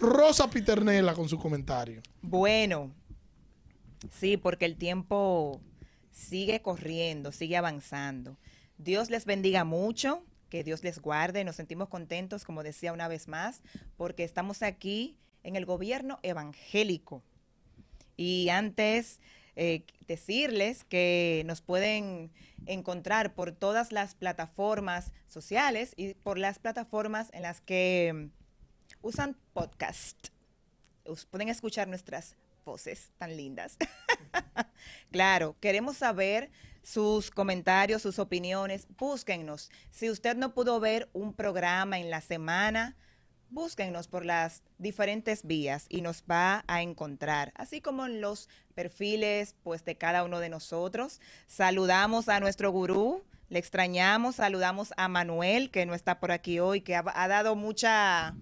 [0.00, 2.02] Rosa Piternela con su comentario.
[2.22, 2.92] Bueno,
[4.18, 5.60] sí, porque el tiempo
[6.10, 8.36] sigue corriendo, sigue avanzando.
[8.78, 11.44] Dios les bendiga mucho, que Dios les guarde.
[11.44, 13.62] Nos sentimos contentos, como decía una vez más,
[13.96, 17.22] porque estamos aquí en el gobierno evangélico.
[18.16, 19.20] Y antes,
[19.56, 22.30] eh, decirles que nos pueden
[22.66, 28.28] encontrar por todas las plataformas sociales y por las plataformas en las que
[29.02, 30.28] usan podcast.
[31.30, 33.76] Pueden escuchar nuestras voces tan lindas.
[35.10, 36.50] claro, queremos saber
[36.82, 38.86] sus comentarios, sus opiniones.
[38.98, 39.70] Búsquennos.
[39.90, 42.96] Si usted no pudo ver un programa en la semana,
[43.50, 49.56] búsquennos por las diferentes vías y nos va a encontrar, así como en los perfiles
[49.62, 51.20] pues de cada uno de nosotros.
[51.46, 56.80] Saludamos a nuestro gurú, le extrañamos, saludamos a Manuel que no está por aquí hoy,
[56.80, 58.34] que ha, ha dado mucha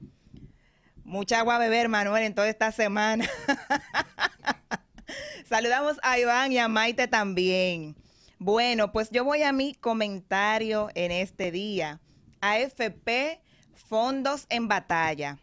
[1.05, 3.29] mucha agua a beber Manuel en toda esta semana.
[5.49, 7.97] Saludamos a Iván y a Maite también.
[8.39, 12.01] Bueno, pues yo voy a mi comentario en este día.
[12.41, 13.41] AFP
[13.75, 15.39] Fondos en batalla.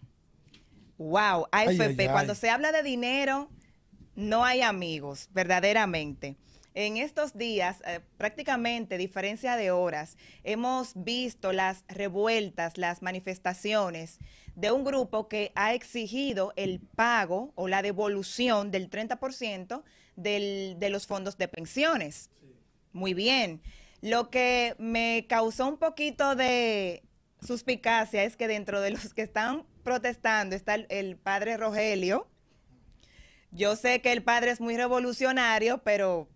[0.98, 1.82] Wow, AFP.
[1.82, 2.08] Ay, ay, ay.
[2.10, 3.50] Cuando se habla de dinero,
[4.16, 6.38] no hay amigos, verdaderamente.
[6.74, 14.20] en estos días, eh, prácticamente diferencia de horas, hemos visto las revueltas, las manifestaciones
[14.56, 19.84] de un grupo que ha exigido el pago o la devolución del 30%
[20.18, 22.30] del, de los fondos de pensiones.
[22.96, 23.62] Muy bien.
[24.00, 27.04] Lo que me causó un poquito de
[27.46, 32.26] suspicacia es que dentro de los que están protestando está el padre Rogelio.
[33.52, 36.30] Yo sé que el padre es muy revolucionario, pero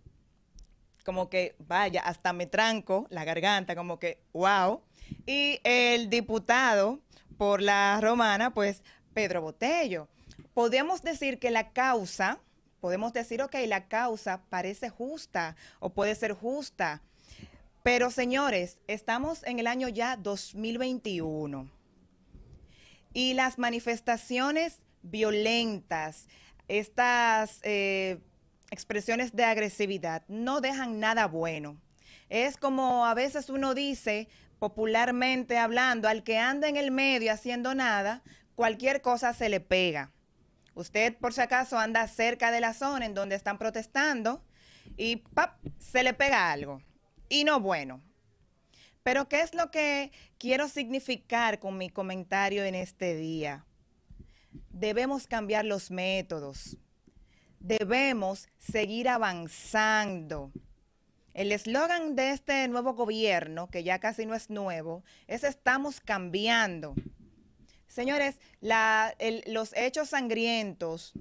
[1.06, 4.82] como que, vaya, hasta me tranco la garganta, como que, wow.
[5.24, 7.00] Y el diputado
[7.38, 8.82] por la romana, pues
[9.14, 10.08] Pedro Botello.
[10.52, 12.38] Podemos decir que la causa,
[12.80, 17.02] podemos decir, ok, la causa parece justa o puede ser justa,
[17.82, 21.70] pero señores, estamos en el año ya 2021
[23.12, 26.26] y las manifestaciones violentas,
[26.68, 28.18] estas eh,
[28.70, 31.76] expresiones de agresividad no dejan nada bueno.
[32.28, 37.74] Es como a veces uno dice, popularmente hablando, al que anda en el medio haciendo
[37.74, 38.22] nada,
[38.54, 40.12] cualquier cosa se le pega.
[40.80, 44.42] Usted, por si acaso, anda cerca de la zona en donde están protestando
[44.96, 45.58] y ¡pap!
[45.78, 46.82] se le pega algo.
[47.28, 48.02] Y no bueno.
[49.02, 53.64] Pero ¿qué es lo que quiero significar con mi comentario en este día?
[54.70, 56.76] Debemos cambiar los métodos
[57.60, 60.50] debemos seguir avanzando.
[61.32, 66.94] El eslogan de este nuevo gobierno, que ya casi no es nuevo, es estamos cambiando.
[67.90, 68.38] Señores,
[69.46, 71.12] los hechos sangrientos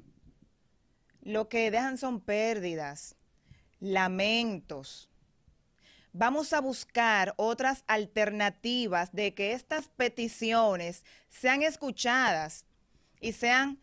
[1.23, 3.15] lo que dejan son pérdidas,
[3.79, 5.09] lamentos.
[6.13, 12.65] Vamos a buscar otras alternativas de que estas peticiones sean escuchadas
[13.19, 13.79] y sean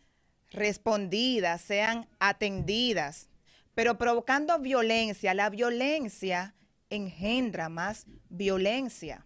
[0.51, 3.29] respondidas, sean atendidas,
[3.75, 5.33] pero provocando violencia.
[5.33, 6.55] La violencia
[6.89, 9.25] engendra más violencia.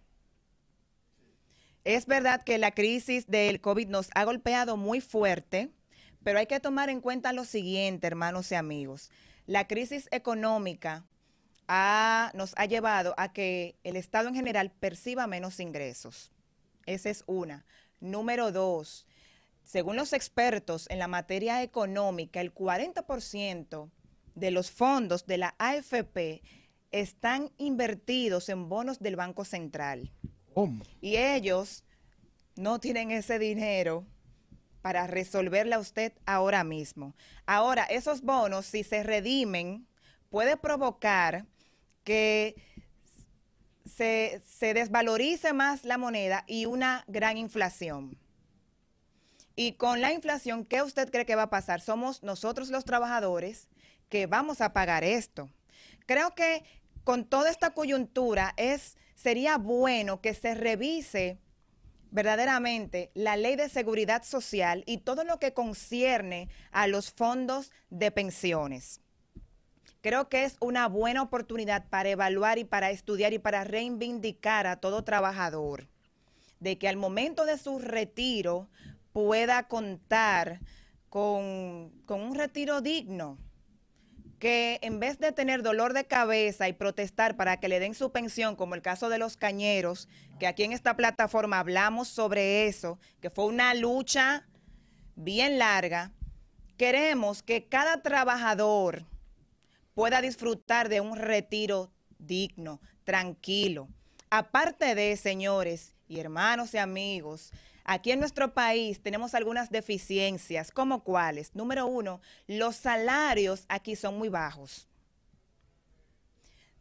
[1.84, 5.70] Es verdad que la crisis del COVID nos ha golpeado muy fuerte,
[6.22, 9.10] pero hay que tomar en cuenta lo siguiente, hermanos y amigos.
[9.46, 11.04] La crisis económica
[12.34, 16.30] nos ha llevado a que el Estado en general perciba menos ingresos.
[16.86, 17.64] Esa es una.
[17.98, 19.06] Número dos,
[19.64, 23.90] según los expertos en la materia económica, el 40%
[24.34, 26.42] de los fondos de la AFP
[26.90, 30.12] están invertidos en bonos del Banco Central.
[31.00, 31.84] Y ellos
[32.56, 34.04] no tienen ese dinero
[34.82, 37.14] para resolverle a usted ahora mismo.
[37.46, 39.86] Ahora, esos bonos, si se redimen,
[40.28, 41.46] puede provocar
[42.04, 42.56] que
[43.84, 48.18] se desvalorice más la moneda y una gran inflación.
[49.54, 51.80] Y con la inflación, ¿qué usted cree que va a pasar?
[51.80, 53.68] Somos nosotros los trabajadores
[54.08, 55.50] que vamos a pagar esto.
[56.06, 56.64] Creo que
[57.04, 61.38] con toda esta coyuntura es sería bueno que se revise
[62.10, 68.10] verdaderamente la ley de seguridad social y todo lo que concierne a los fondos de
[68.10, 69.00] pensiones.
[70.00, 74.76] Creo que es una buena oportunidad para evaluar y para estudiar y para reivindicar a
[74.76, 75.86] todo trabajador
[76.58, 78.68] de que al momento de su retiro
[79.12, 80.60] pueda contar
[81.08, 83.36] con, un retiro digno,
[84.42, 88.10] que en vez de tener dolor de cabeza y protestar para que le den su
[88.10, 90.08] pensión, como el caso de los cañeros,
[90.40, 94.48] que aquí en esta plataforma hablamos sobre eso, que fue una lucha
[95.14, 96.10] bien larga,
[96.76, 99.04] queremos que cada trabajador
[99.94, 103.86] pueda disfrutar de un retiro digno, tranquilo.
[104.28, 107.52] Aparte de, señores y hermanos y amigos,
[107.84, 111.54] Aquí en nuestro país tenemos algunas deficiencias, como cuáles.
[111.54, 114.88] Número uno, los salarios aquí son muy bajos.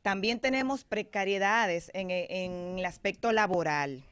[0.02, 4.04] También tenemos precariedades en, en, el aspecto laboral.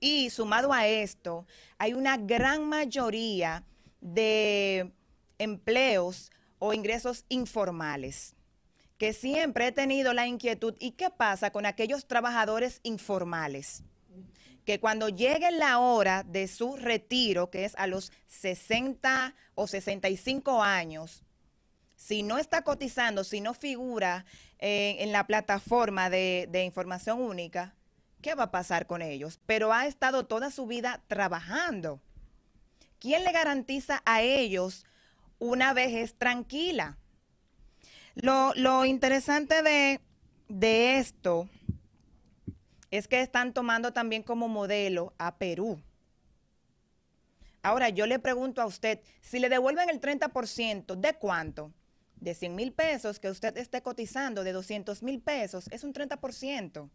[0.00, 1.46] Y sumado a esto,
[1.78, 3.64] hay una gran mayoría
[4.00, 4.92] de
[5.38, 8.34] empleos o ingresos informales,
[8.98, 13.82] que siempre he tenido la inquietud, ¿y qué pasa con aquellos trabajadores informales?
[14.64, 20.62] Que cuando llegue la hora de su retiro, que es a los 60 o 65
[20.62, 21.22] años,
[21.96, 24.24] si no está cotizando, si no figura
[24.58, 27.74] eh, en la plataforma de, información única,
[28.20, 29.40] ¿qué va a pasar con ellos?
[29.46, 32.00] Pero ha estado toda su vida trabajando.
[32.98, 34.84] ¿Quién le garantiza a ellos
[35.38, 36.98] una vejez tranquila?
[38.14, 40.00] Lo, interesante
[40.48, 41.48] de esto
[42.92, 45.82] es que están tomando también como modelo a Perú.
[47.64, 51.72] Ahora, yo le pregunto a usted, si le devuelven el 30%, ¿de cuánto?
[52.22, 56.88] de 100 mil pesos que usted esté cotizando de 200 mil pesos es un 30%.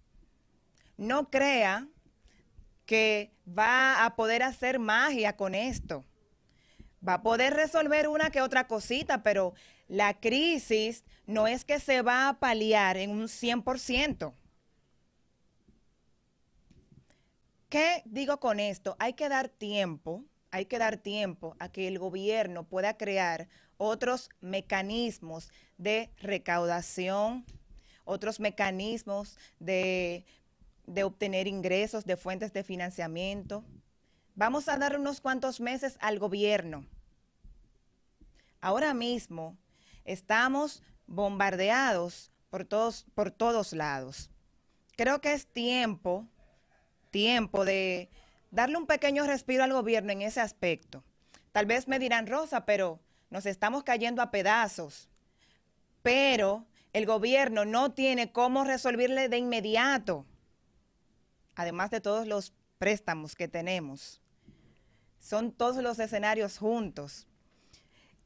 [0.95, 1.88] No crea
[2.86, 6.05] que va a poder hacer magia con esto.
[7.05, 9.53] Va a poder resolver una que otra cosita, pero
[9.88, 14.33] la crisis no es que se va a paliar en un 100%.
[17.69, 18.95] ¿Qué digo con esto?
[18.97, 24.30] Hay que dar tiempo, hay que dar tiempo a que el gobierno pueda crear otros
[24.39, 27.45] mecanismos de recaudación,
[28.06, 30.25] otros mecanismos de,
[31.03, 33.65] obtener ingresos de fuentes de financiamiento.
[34.34, 36.86] Vamos a dar unos cuantos meses al gobierno.
[38.62, 39.58] Ahora mismo
[40.06, 44.30] estamos bombardeados por todos, por todos lados.
[44.95, 46.25] Creo que es tiempo,
[47.17, 48.12] tiempo de
[48.51, 51.03] darle un pequeño respiro al gobierno en ese aspecto.
[51.51, 52.99] Tal vez me dirán, Rosa, pero
[53.32, 55.10] nos estamos cayendo a pedazos.
[56.03, 60.27] Pero el gobierno no tiene cómo resolverle de inmediato,
[61.56, 64.21] además de todos los préstamos que tenemos.
[65.17, 67.25] Son todos los escenarios juntos.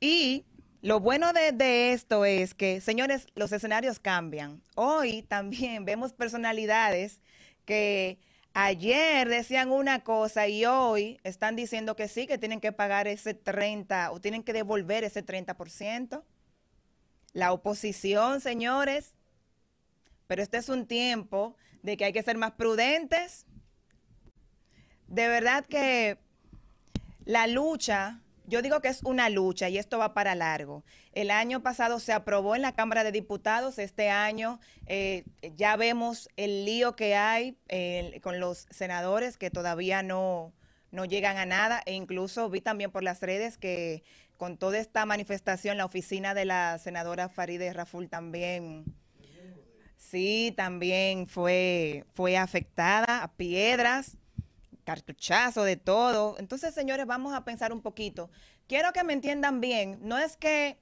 [0.01, 0.43] Y
[0.81, 4.61] lo bueno de, esto es que, señores, los escenarios cambian.
[4.75, 7.21] Hoy también vemos personalidades
[7.63, 8.19] que
[8.53, 13.33] ayer decían una cosa y hoy están diciendo que sí, que tienen que pagar ese
[13.33, 16.23] 30 o tienen que devolver ese 30%.
[17.33, 19.13] La oposición, señores,
[20.27, 23.45] pero este es un tiempo de que hay que ser más prudentes.
[25.07, 26.17] De verdad que
[27.25, 30.83] la lucha yo digo que es una lucha y esto va para largo.
[31.13, 35.25] El año pasado se aprobó en la Cámara de Diputados, este año eh,
[35.55, 40.53] ya vemos el lío que hay eh, con los senadores que todavía no,
[40.91, 44.03] no llegan a nada e incluso vi también por las redes que
[44.37, 48.85] con toda esta manifestación la oficina de la senadora Farideh Raful también
[49.97, 54.17] sí también fue fue afectada a piedras
[54.91, 56.35] cartuchazo, de todo.
[56.37, 58.29] Entonces, señores, vamos a pensar un poquito.
[58.67, 60.77] Quiero que me entiendan bien, no es que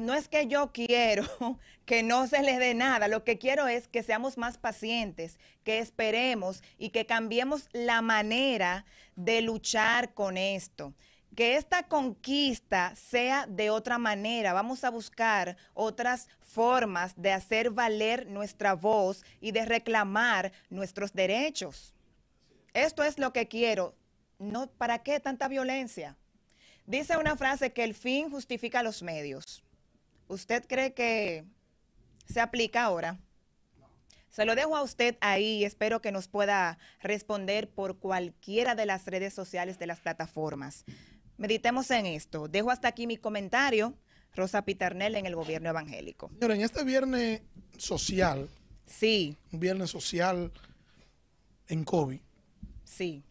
[0.00, 1.24] no es que yo quiero
[1.86, 5.78] que no se les dé nada, lo que quiero es que seamos más pacientes, que
[5.78, 8.84] esperemos y que cambiemos la manera
[9.14, 10.94] de luchar con esto.
[11.36, 14.52] Que esta conquista sea de otra manera.
[14.52, 21.94] Vamos a buscar otras formas de hacer valer nuestra voz y de reclamar nuestros derechos.
[22.74, 23.94] Esto es lo que quiero.
[24.38, 26.16] No, ¿Para qué tanta violencia?
[26.86, 29.62] Dice una frase que el fin justifica los medios.
[30.28, 31.44] ¿Usted cree que
[32.26, 33.18] se aplica ahora?
[34.30, 38.86] Se lo dejo a usted ahí y espero que nos pueda responder por cualquiera de
[38.86, 40.84] las redes sociales de las plataformas.
[41.36, 42.48] Meditemos en esto.
[42.48, 43.94] Dejo hasta aquí mi comentario.
[44.34, 46.30] Rosa Piternel en el gobierno evangélico.
[46.34, 47.42] Señora, en este viernes
[47.76, 48.48] social.
[48.86, 49.36] Sí.
[49.52, 50.52] Un viernes social
[51.66, 52.20] en COVID.
[52.88, 53.22] Sí.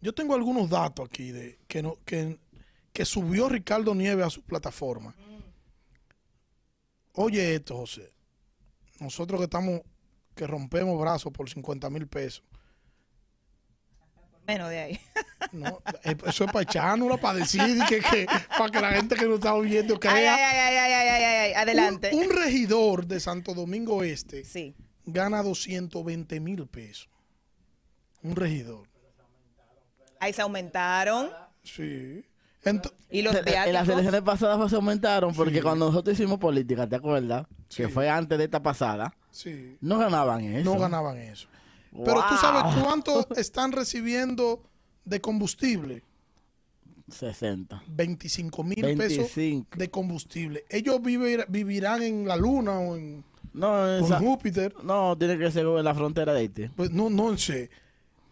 [0.00, 2.38] Yo tengo algunos datos aquí de que no, que,
[2.92, 5.14] que subió Ricardo Nieves a su plataforma.
[7.12, 8.12] Oye esto, José.
[9.00, 9.80] Nosotros que estamos,
[10.34, 12.42] que rompemos brazos por 50 mil pesos.
[14.46, 15.00] Menos de ahí.
[15.52, 18.26] No, eh, eso es para echárnoslo, para decir que, que,
[18.58, 20.34] para que la gente que nos está oyendo crea.
[20.34, 22.10] Ay, ay, ay, ay, ay, ay, adelante.
[22.12, 24.74] Un, un, regidor de Santo Domingo Este sí.
[25.04, 27.08] gana 220 mil pesos.
[28.22, 28.88] Un regidor.
[30.26, 31.30] Ahí se aumentaron.
[31.62, 32.24] Sí.
[33.10, 35.60] Y los En las elecciones pasadas se aumentaron porque sí.
[35.60, 37.46] cuando nosotros hicimos política, ¿te acuerdas?
[37.68, 37.84] Sí.
[37.84, 39.14] Que fue antes de esta pasada.
[39.30, 39.76] Sí.
[39.80, 40.74] No ganaban eso.
[40.74, 41.46] No ganaban eso.
[41.92, 42.04] Wow.
[42.04, 44.64] Pero tú sabes cuánto están recibiendo
[45.04, 46.02] de combustible.
[47.08, 47.84] 60.
[47.86, 49.32] 25 mil pesos
[49.76, 50.64] de combustible.
[50.68, 54.74] Ellos vivir, vivirán en la luna o en, no, esa, Júpiter.
[54.82, 56.68] No, tiene que ser en la frontera de Haití.
[56.74, 57.70] Pues no, no sé.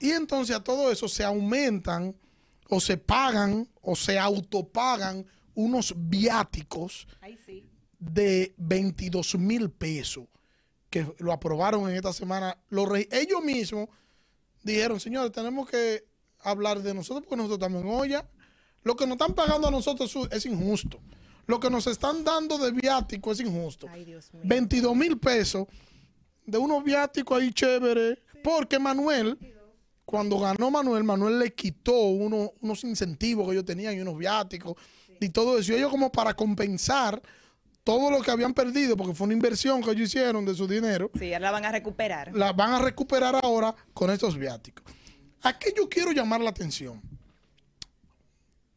[0.05, 2.14] Y entonces a todo eso se aumentan
[2.69, 7.09] o se pagan o se autopagan unos viáticos
[7.47, 7.67] sí.
[7.99, 10.27] de 22 mil pesos
[10.90, 12.55] que lo aprobaron en esta semana.
[12.69, 13.88] Los ellos mismos
[14.62, 16.05] dijeron, señores, tenemos que
[16.40, 18.29] hablar de nosotros porque nosotros estamos en olla.
[18.83, 21.01] Lo que nos están pagando a nosotros es injusto.
[21.47, 23.87] Lo que nos están dando de viático es injusto.
[23.91, 24.43] Ay, Dios mío.
[24.45, 25.66] 22 mil pesos
[26.45, 28.16] de unos viáticos ahí chévere.
[28.16, 28.39] Sí.
[28.45, 29.39] Porque Manuel
[30.05, 34.76] cuando ganó Manuel, Manuel le quitó uno, unos incentivos que ellos tenían y unos viáticos
[35.07, 35.14] sí.
[35.20, 35.72] y todo eso.
[35.72, 37.22] Y ellos como para compensar
[37.82, 41.11] todo lo que habían perdido, porque fue una inversión que ellos hicieron de su dinero.
[41.18, 42.34] Sí, ya la van a recuperar.
[42.34, 44.84] La van a recuperar ahora con estos viáticos.
[45.42, 47.00] ¿A qué yo quiero llamar la atención?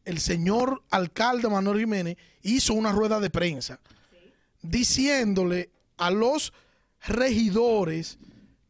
[0.04, 4.32] El señor alcalde Manuel Jiménez hizo una rueda de prensa sí.
[4.62, 6.52] diciéndole a los
[7.06, 8.18] regidores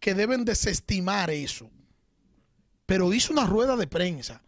[0.01, 1.71] que deben desestimar eso.
[2.89, 4.41] Pero hizo una rueda de prensa.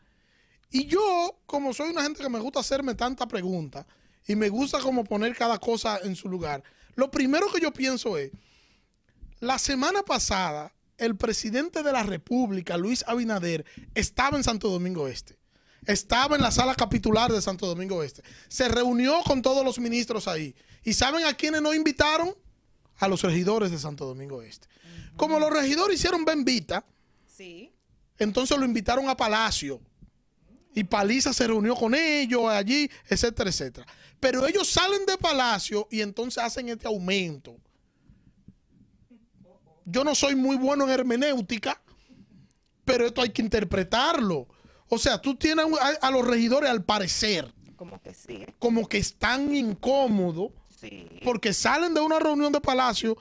[0.70, 3.86] Y yo, como soy una gente que me gusta hacerme tanta pregunta
[4.26, 6.62] y me gusta como poner cada cosa en su lugar,
[6.94, 8.30] lo primero que yo pienso es,
[9.40, 15.38] la semana pasada, el presidente de la República, Luis Abinader, estaba en Santo Domingo Este.
[15.84, 18.22] Estaba en la sala capitular de Santo Domingo Este.
[18.48, 20.54] Se reunió con todos los ministros ahí.
[20.82, 22.34] ¿Y saben a quiénes no invitaron?
[22.96, 24.66] A los regidores de Santo Domingo Este.
[25.16, 26.86] Como los regidores hicieron Benvita,
[27.26, 27.74] sí.
[28.20, 29.80] Entonces lo invitaron a Palacio.
[30.72, 33.86] Y Paliza se reunió con ellos allí, etcétera, etcétera.
[34.20, 37.56] Pero ellos salen de Palacio y entonces hacen este aumento
[39.90, 41.80] yo no soy muy bueno en hermenéutica,
[42.84, 44.46] pero esto hay que interpretarlo.
[44.88, 45.66] O sea, tú tienes
[46.00, 47.52] a, los regidores al parecer.
[47.76, 48.44] Como que sí.
[48.58, 50.52] Como que están incómodos.
[50.80, 51.08] Sí.
[51.24, 53.16] Porque salen de una reunión de palacio,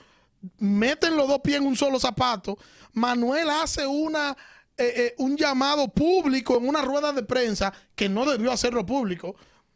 [0.58, 2.58] meten los dos pies en un solo zapato.
[2.94, 4.36] Manuel hace una,
[4.80, 9.36] eh, eh, un llamado público en una rueda de prensa que no debió hacerlo público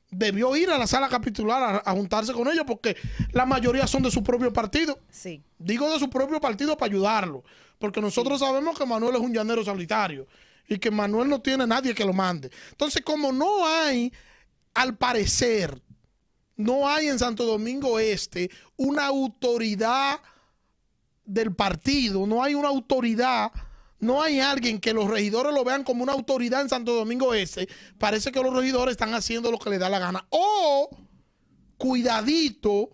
[0.10, 2.95] debió ir a la sala capitular a, juntarse con ellos porque
[3.32, 4.99] la mayoría son de su propio partido.
[5.10, 5.43] Sí.
[5.58, 7.43] Digo de su propio partido para ayudarlo,
[7.80, 10.28] porque nosotros sabemos que Manuel es un llanero solitario
[10.68, 12.49] y que Manuel no tiene nadie que lo mande.
[12.72, 14.14] Entonces, como no hay,
[14.74, 15.82] al parecer,
[16.56, 20.20] no hay en Santo Domingo Este una autoridad
[21.26, 23.51] del partido, no hay una autoridad
[24.04, 27.68] no hay alguien que los regidores lo vean como una autoridad en Santo Domingo Este,
[27.97, 30.26] parece que los regidores están haciendo lo que les da la gana.
[30.30, 30.89] O,
[31.78, 32.89] cuidadito,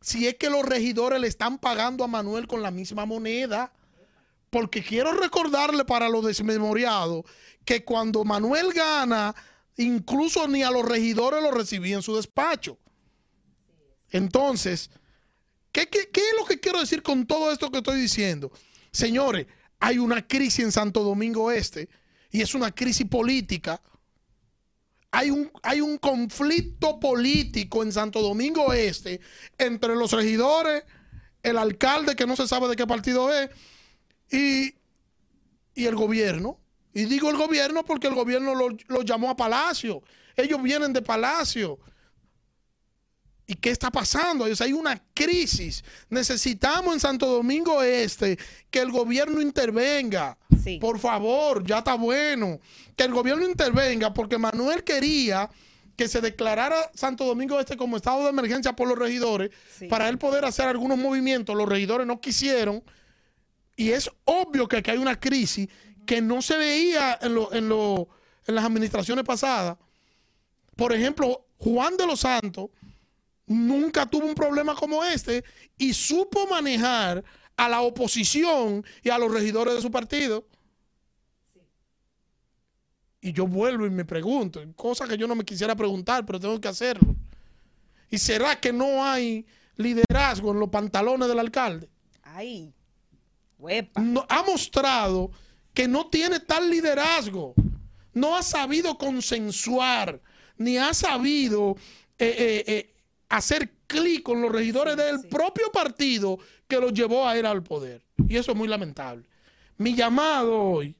[0.00, 3.72] si es que los regidores le están pagando a Manuel con la misma moneda.
[4.50, 7.22] Porque quiero recordarle para los desmemoriados
[7.64, 9.32] que cuando Manuel gana,
[9.76, 12.76] incluso ni a los regidores lo recibía en su despacho.
[14.10, 14.90] Entonces,
[15.70, 18.50] ¿qué, qué es lo que quiero decir con todo esto que estoy diciendo?
[18.90, 19.46] Señores,
[19.80, 21.88] hay una crisis en Santo Domingo Este
[22.30, 23.82] y es una crisis política.
[25.10, 29.20] Hay un, hay un conflicto político en Santo Domingo Este
[29.58, 30.84] entre los regidores,
[31.42, 33.50] el alcalde que no se sabe de qué partido es
[34.30, 34.74] y,
[35.74, 36.60] el gobierno.
[36.92, 40.02] Y digo el gobierno porque el gobierno lo, lo llamó a Palacio.
[40.36, 41.78] Ellos vienen de Palacio.
[43.50, 44.44] ¿Y qué está pasando?
[44.44, 45.82] hay una crisis.
[46.08, 48.38] Necesitamos en Santo Domingo Este
[48.70, 50.38] que el gobierno intervenga.
[50.80, 52.60] Por favor, ya está bueno.
[52.94, 55.50] Que el gobierno intervenga porque Manuel quería
[55.96, 59.50] que se declarara Santo Domingo Este como estado de emergencia por los regidores
[59.88, 61.56] para él poder hacer algunos movimientos.
[61.56, 62.84] Los regidores no quisieron.
[63.74, 65.68] Y es obvio que aquí hay una crisis
[66.06, 67.72] que no se veía en, en,
[68.46, 69.76] en las administraciones pasadas.
[70.76, 72.70] Por ejemplo, Juan de los Santos
[73.50, 75.44] nunca tuvo un problema como este
[75.76, 77.24] y supo manejar
[77.56, 80.46] a la oposición y a los regidores de su partido.
[83.20, 86.60] Y yo vuelvo y me pregunto, cosa que yo no me quisiera preguntar, pero tengo
[86.60, 87.16] que hacerlo.
[88.08, 89.44] ¿Y será que no hay
[89.76, 91.90] liderazgo en los pantalones del alcalde?
[92.22, 92.72] Ay,
[94.28, 95.32] ha mostrado
[95.74, 97.54] que no tiene tal liderazgo.
[98.14, 100.20] No ha sabido consensuar,
[100.56, 101.76] ni ha sabido
[102.16, 102.99] eh, eh, eh,
[103.30, 108.04] hacer clic con los regidores del propio partido que los llevó a ir al poder.
[108.28, 109.26] Y eso es muy lamentable.
[109.78, 110.94] Mi llamado hoy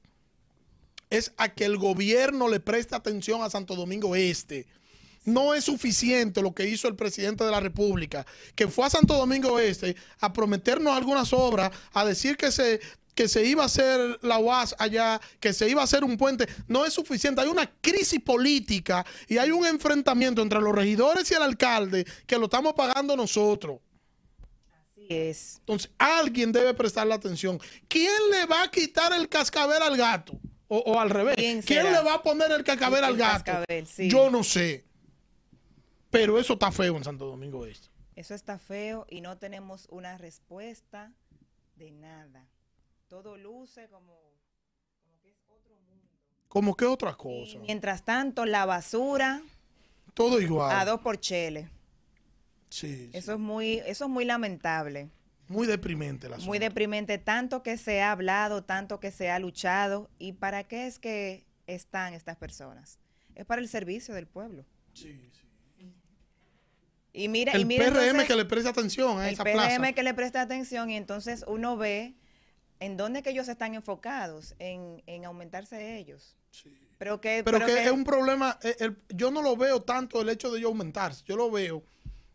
[1.11, 4.67] es a que el gobierno le preste atención a Santo Domingo Este.
[5.25, 8.25] No es suficiente lo que hizo el presidente de la República,
[8.55, 12.81] que fue a Santo Domingo Este a prometernos algunas obras, a decir que se
[13.15, 16.49] que se iba a hacer la UAS allá, que se iba a hacer un puente,
[16.69, 17.41] no es suficiente.
[17.41, 22.39] Hay una crisis política y hay un enfrentamiento entre los regidores y el alcalde que
[22.39, 23.81] lo estamos pagando nosotros.
[24.73, 25.57] Así es.
[25.61, 27.61] Entonces, alguien debe prestarle atención.
[27.89, 30.39] ¿Quién le va a quitar el cascabel al gato?
[30.73, 31.35] O, al revés.
[31.35, 33.65] ¿Quién, le va a poner el cascabel al gato?
[33.99, 34.85] Yo no sé.
[36.11, 37.89] Pero eso está feo en Santo Domingo Este.
[38.15, 41.13] Eso está feo y no tenemos una respuesta
[41.77, 42.47] de nada
[43.11, 44.15] todo luce como,
[45.21, 46.07] que es otro mundo.
[46.47, 47.59] Como que otra cosa.
[47.59, 49.43] mientras tanto, la basura.
[50.15, 50.75] Todo igual.
[50.75, 51.69] A dos por chele.
[52.69, 53.11] Sí.
[53.13, 55.11] Eso es muy, eso es muy lamentable.
[55.49, 60.09] Muy deprimente la Muy deprimente, tanto que se ha hablado, tanto que se ha luchado.
[60.21, 63.01] ¿Y para qué es que están estas personas?
[63.35, 64.65] Es para el servicio del pueblo.
[64.95, 65.93] Sí, sí.
[67.13, 69.75] Y mira, el y PRM que le presta atención a esa plaza.
[69.75, 72.15] El PRM que le presta atención y entonces uno ve
[72.81, 76.35] en dónde que ellos están enfocados, en, aumentarse ellos.
[76.51, 76.77] Sí.
[76.99, 80.51] Pero que, pero, que, es un problema, eh, yo no lo veo tanto el hecho
[80.51, 81.83] de ellos aumentarse, yo lo veo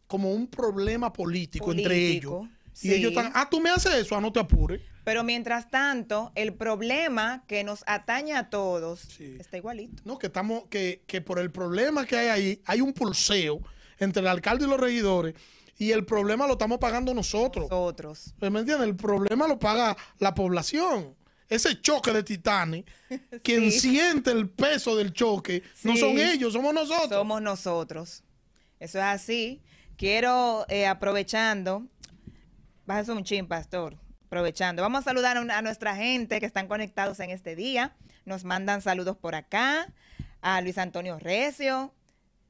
[0.07, 2.47] como un problema político, entre ellos.
[2.81, 4.81] Y ellos están, ah, tú me haces eso, ah, no te apures.
[5.03, 10.03] Pero mientras tanto, el problema que nos atañe a todos está igualito.
[10.03, 13.61] No, que estamos, que, que por el problema que hay ahí, hay un pulseo
[13.99, 15.35] entre el alcalde y los regidores
[15.77, 17.69] y el problema lo estamos pagando nosotros.
[17.69, 18.33] Nosotros.
[18.39, 18.87] ¿Me entiendes?
[18.87, 21.15] El problema lo paga la población.
[21.47, 22.85] Ese choque de titanes,
[23.43, 27.09] quien siente el peso del choque, no son ellos, somos nosotros.
[27.09, 28.23] Somos nosotros.
[28.79, 29.61] Eso es así.
[29.97, 31.85] Quiero, eh, aprovechando,
[32.85, 33.95] bájese un chin, pastor,
[34.25, 34.81] aprovechando.
[34.81, 37.95] Vamos a saludar a, nuestra gente que están conectados en este día.
[38.25, 39.93] Nos mandan saludos por acá.
[40.41, 41.91] A Luis Antonio Recio,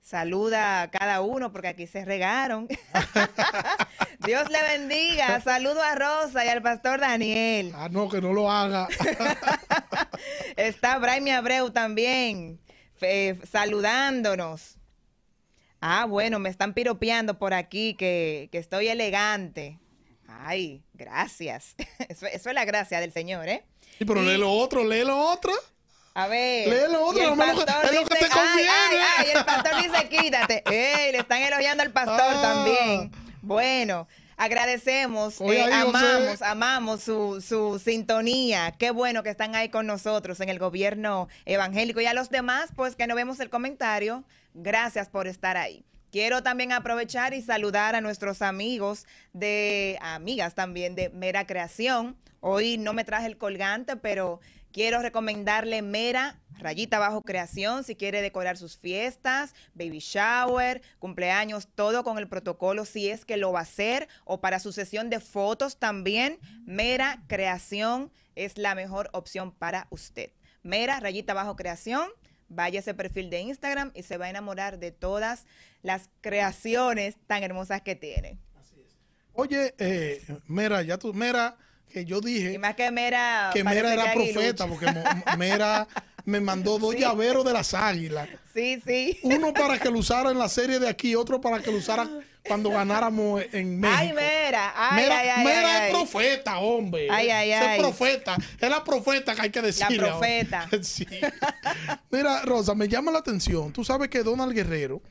[0.06, 2.68] Saluda a cada uno porque aquí se regaron.
[4.24, 5.41] Dios le bendiga.
[5.41, 7.74] Saludo a Rosa y al pastor Daniel.
[7.76, 8.88] Ah, no, que no lo haga.
[10.56, 12.60] Está Braimi Abreu también
[13.51, 14.78] saludándonos.
[15.82, 19.80] Ah, bueno, me están piropeando por aquí que, estoy elegante.
[20.28, 21.76] Ay, gracias.
[22.10, 23.66] Eso, es la gracia del Señor, ¿eh?
[23.97, 25.51] Sí, pero lee lo otro, lee lo otro.
[26.16, 26.70] A ver.
[26.70, 28.70] Lee lo otro, lo, que te conviene.
[28.70, 30.63] Ay, ay, el pastor dice, quítate.
[30.66, 32.41] Ey, le están elogiando al pastor ah.
[32.41, 33.11] también.
[33.41, 34.07] Bueno,
[34.38, 38.74] agradecemos, eh, amamos, amamos su, su sintonía.
[38.80, 41.99] Qué bueno que están ahí con nosotros en el gobierno evangélico.
[41.99, 45.84] Y a los demás, pues que no vemos el comentario, gracias por estar ahí.
[46.13, 52.16] Quiero también aprovechar y saludar a nuestros amigos de, amigas también de Mera Creación.
[52.39, 54.39] Hoy no me traje el colgante, pero
[54.76, 62.03] Quiero recomendarle Mera, rayita bajo creación, si quiere decorar sus fiestas, baby shower, cumpleaños, todo
[62.03, 65.21] con el protocolo, si es que lo va a hacer, o para su sesión de
[65.21, 70.32] fotos también, Mera Creación es la mejor opción para usted.
[70.61, 72.09] Mera, rayita bajo creación,
[72.49, 75.45] vaya a ese perfil de Instagram y se va a enamorar de todas
[75.84, 78.39] las creaciones tan hermosas que tiene.
[79.32, 81.55] Oye, eh, Mera, ya tú, Mera
[81.92, 82.54] que yo dije.
[82.54, 83.52] Y más que Mera.
[83.54, 84.88] Que Mera era profeta, porque
[85.38, 85.88] Mera
[86.26, 88.28] me mandó dos llaveros de las águilas.
[88.54, 89.20] Sí, sí.
[89.24, 92.10] Uno para que lo usara en la serie de aquí, otro para que lo usara
[92.48, 94.00] cuando ganáramos en México.
[94.00, 94.74] Ay, Mera.
[94.76, 97.08] Ay, Mera, ay, Mera es profeta, hombre.
[97.10, 97.78] Ay, ay, ay.
[97.78, 98.38] Es profeta.
[98.60, 99.98] Es la profeta que hay que decirle.
[99.98, 100.70] La profeta.
[100.82, 101.08] sí.
[102.12, 103.72] Mira, Rosa, me llama la atención.
[103.72, 105.02] Tú sabes que Donald Guerrero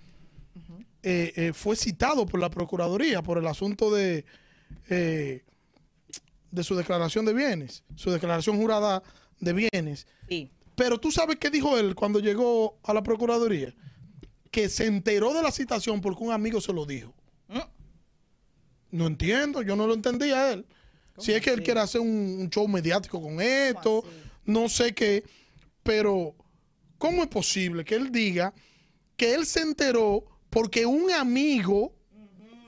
[1.02, 4.24] eh, eh, fue citado por la Procuraduría por el asunto de.
[4.88, 5.43] Eh,
[6.54, 9.02] de su declaración de bienes, su declaración jurada
[9.40, 10.06] de bienes.
[10.28, 10.50] Sí.
[10.76, 13.74] Pero tú sabes qué dijo él cuando llegó a la Procuraduría?
[14.50, 17.14] Que se enteró de la citación porque un amigo se lo dijo.
[17.48, 17.58] ¿Mm?
[18.92, 20.66] No entiendo, yo no lo entendía él.
[21.18, 24.04] Si es que él quiere hacer un, show mediático con esto,
[24.44, 25.24] no sé qué,
[25.82, 26.34] pero
[26.98, 28.52] ¿cómo es posible que él diga
[29.16, 31.92] que él se enteró porque un amigo,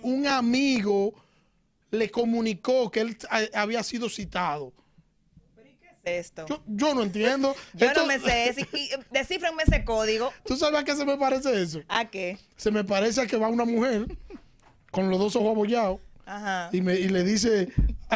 [0.03, 1.13] un amigo
[1.91, 3.17] le comunicó que él
[3.55, 4.73] había sido citado.
[6.05, 6.47] ¿Qué es esto?
[6.67, 7.55] Yo, no entiendo.
[7.75, 8.55] Yo no me sé.
[9.11, 10.33] Descifrenme ese código.
[10.45, 11.81] ¿Tú sabes a qué se me parece eso?
[11.89, 12.39] ¿A qué?
[12.57, 14.07] Se me parece a que va una mujer
[14.91, 16.01] con los dos ojos abollados
[16.73, 17.69] y, me, y le dice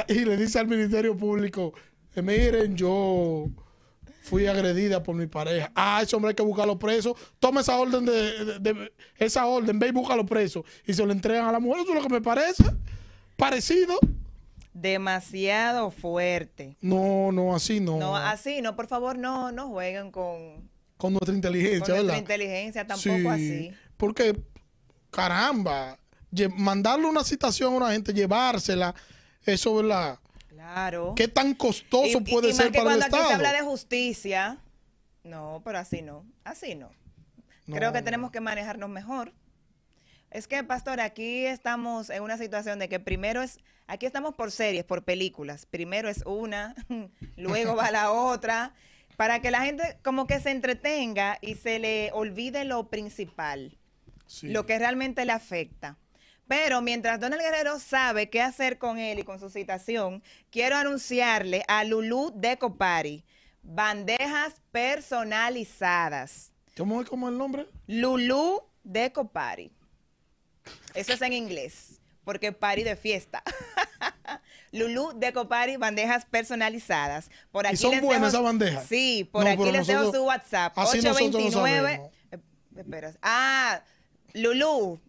[0.09, 1.73] y le dice al Ministerio Público,
[2.15, 3.47] eh, miren, yo
[4.23, 5.71] fui agredida por mi pareja.
[5.75, 7.17] Ah, ese hombre hay que buscarlo preso.
[7.39, 10.65] Toma esa orden de, esa orden, ve y búscalo preso.
[10.87, 11.83] Y se lo entregan a la mujer.
[11.83, 12.65] Eso es lo que me parece
[13.41, 13.99] parecido.
[14.73, 16.77] Demasiado fuerte.
[16.81, 17.99] No, no, así no.
[17.99, 20.71] No, así no, por favor, no, no jueguen con...
[20.97, 23.73] Con nuestra inteligencia, con nuestra inteligencia, tampoco así.
[23.97, 24.39] Porque,
[25.11, 25.99] caramba,
[26.57, 28.95] mandarle una citación a una gente, llevársela,
[29.45, 30.19] eso, ¿verdad?
[30.49, 31.15] Claro.
[31.17, 33.25] ¿Qué tan costoso puede ser para el Estado?
[33.25, 34.59] Cuando se habla de justicia,
[35.25, 36.91] no, pero así no, así no.
[37.67, 39.33] Creo que tenemos que manejarnos mejor.
[40.31, 43.59] Es que, pastor, aquí estamos en una situación de que primero es,
[43.89, 45.67] aquí estamos por series, por películas.
[45.67, 46.75] Primero es una,
[47.37, 48.75] luego va la otra,
[49.17, 53.77] para que la gente como que se entretenga y se le olvide lo principal,
[54.43, 55.99] lo que realmente le afecta.
[56.47, 61.65] Pero mientras Donald Guerrero sabe qué hacer con él y con su citación, quiero anunciarle
[61.69, 63.25] a Lulú de Copari
[63.63, 66.53] bandejas personalizadas.
[66.77, 67.67] ¿Cómo es como el nombre?
[67.87, 69.73] Lulú de Copari.
[70.95, 73.43] Eso es en inglés, porque party de fiesta.
[74.73, 77.31] Lulú de Copari, bandejas personalizadas.
[77.51, 78.87] Por aquí ¿Y son buenas esas bandejas?
[78.87, 80.77] Sí, por aquí les dejo su WhatsApp.
[80.77, 82.11] 829.
[82.77, 83.13] espera.
[83.23, 83.83] Ah,
[84.33, 85.01] Lulú,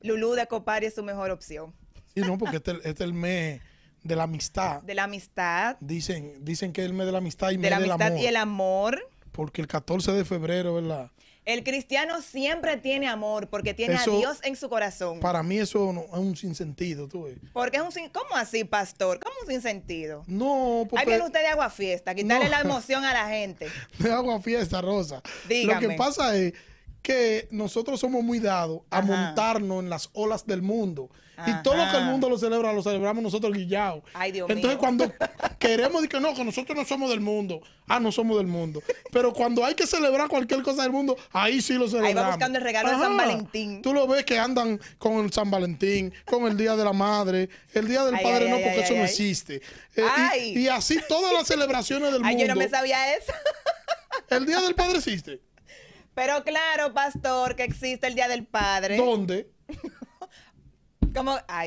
[0.01, 1.75] Lulú de Copari es su mejor opción.
[2.15, 3.61] Sí, no, porque este, este es el mes
[4.03, 4.83] de la amistad.
[4.83, 5.77] De la amistad.
[5.81, 8.37] Dicen, dicen que es el mes de la amistad y de la amistad y el
[8.37, 9.09] amor.
[9.31, 11.11] Porque el 14 de febrero, ¿verdad?
[11.45, 15.19] El cristiano siempre tiene amor porque tiene a Dios en su corazón.
[15.19, 17.37] Para mí eso no, es un sinsentido, tú ves.
[17.53, 19.19] Porque es un sin, ¿Cómo así, pastor?
[19.19, 20.23] ¿Cómo un sinsentido?
[20.29, 21.03] No, porque...
[21.03, 23.67] Ahí viene usted de agua fiesta, quitarle la emoción a la gente.
[23.99, 25.21] De agua fiesta, Rosa.
[25.49, 25.83] Dígame.
[25.83, 26.53] Lo que pasa es
[27.03, 31.11] que nosotros somos muy dados a montarnos en las olas del mundo.
[31.47, 34.05] Y todo lo que el mundo lo celebra, lo celebramos nosotros guillados.
[34.15, 35.13] Ay, Dios Entonces, cuando
[35.59, 38.83] queremos decir que no, que nosotros no somos del mundo, ah, no somos del mundo.
[39.11, 42.17] Pero cuando hay que celebrar cualquier cosa del mundo, ahí sí lo celebramos.
[42.17, 43.83] Ahí va buscando el regalo de San Valentín.
[43.83, 47.49] Tú lo ves que andan con el San Valentín, con el Día de la Madre,
[47.75, 49.63] el Día del Padre no, porque eso no existe.
[49.97, 52.29] Eh, y, así todas las celebraciones del mundo.
[52.29, 53.33] Ay, yo no me sabía eso.
[54.31, 55.41] el Día del Padre existe.
[56.15, 58.97] Pero claro, pastor, que existe el Día del Padre.
[58.97, 59.51] ¿Dónde?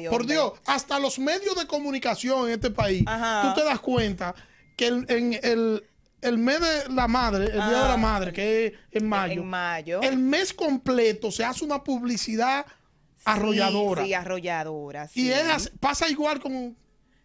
[0.10, 4.34] Por Dios, hasta los medios de comunicación en este país, tú te das cuenta
[4.76, 9.08] que en el, mes de la madre, el Día de la Madre, que es en
[9.08, 12.66] mayo, en mayo, el mes completo se hace una publicidad
[13.24, 14.04] arrolladora.
[14.04, 15.10] Sí, arrolladora.
[15.14, 15.32] Y
[15.80, 16.76] pasa igual con,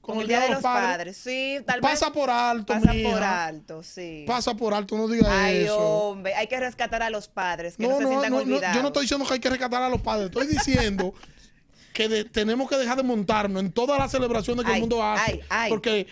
[0.01, 1.17] con, el, Día, de los, padres.
[1.17, 1.91] Sí, tal vez.
[1.91, 4.25] Pasa por alto, Pasa por alto, sí.
[4.27, 5.79] Pasa por alto, no digas Ay, eso.
[5.79, 8.77] hombre, hay que rescatar a los padres, que no, se sientan olvidados.
[8.77, 11.15] yo no estoy diciendo que hay que rescatar a los padres, estoy diciendo
[11.93, 15.41] que tenemos que dejar de montarnos en todas las celebraciones que el mundo hace.
[15.69, 16.07] porque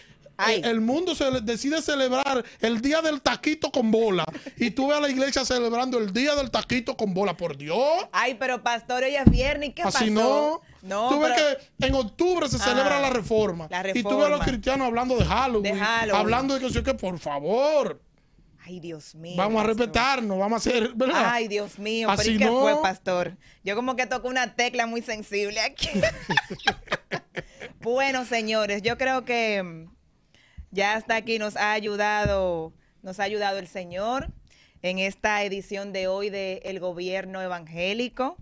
[0.46, 4.24] el mundo se decide celebrar el día del taquito con bola
[4.56, 8.06] y tú ves a la iglesia celebrando el día del taquito con bola, por Dios.
[8.12, 10.60] Ay, pero pastor, hoy es viernes, ¿qué Así no.
[10.82, 14.40] No, tú ves que en octubre se celebra la reforma, Y tú ves a los
[14.44, 16.20] cristianos hablando de Halloween, de Halloween.
[16.20, 18.00] hablando de que, que por favor.
[18.64, 19.34] Ay, Dios mío.
[19.36, 21.22] Vamos a respetarnos, vamos a hacer, ¿verdad?
[21.32, 23.36] Ay, Dios mío, Así pero ¿y qué fue, pastor?
[23.64, 25.88] Yo como que toco una tecla muy sensible aquí.
[27.80, 29.88] bueno, señores, yo creo que
[30.70, 34.32] ya hasta aquí nos ha ayudado, nos ha ayudado el Señor
[34.82, 38.36] en esta edición de hoy de El Gobierno Evangélico.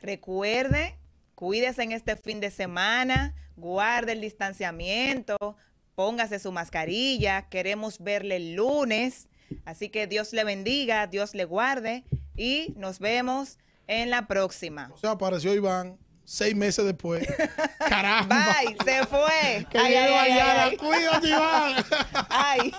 [0.00, 0.98] Recuerde,
[1.34, 5.56] cuídese en este fin de semana, guarde el distanciamiento,
[5.94, 7.48] póngase su mascarilla.
[7.48, 9.28] Queremos verle el lunes.
[9.64, 12.04] Así que Dios le bendiga, Dios le guarde
[12.36, 14.92] y nos vemos en la próxima.
[15.02, 15.98] O apareció Iván
[16.30, 17.26] seis meses después.
[17.80, 18.36] Caramba.
[18.36, 19.66] Bye, se fue.
[19.68, 21.84] Que ay, ay, ay, Cuídate, Iván.
[22.30, 22.72] Ay.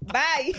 [0.00, 0.52] Bye.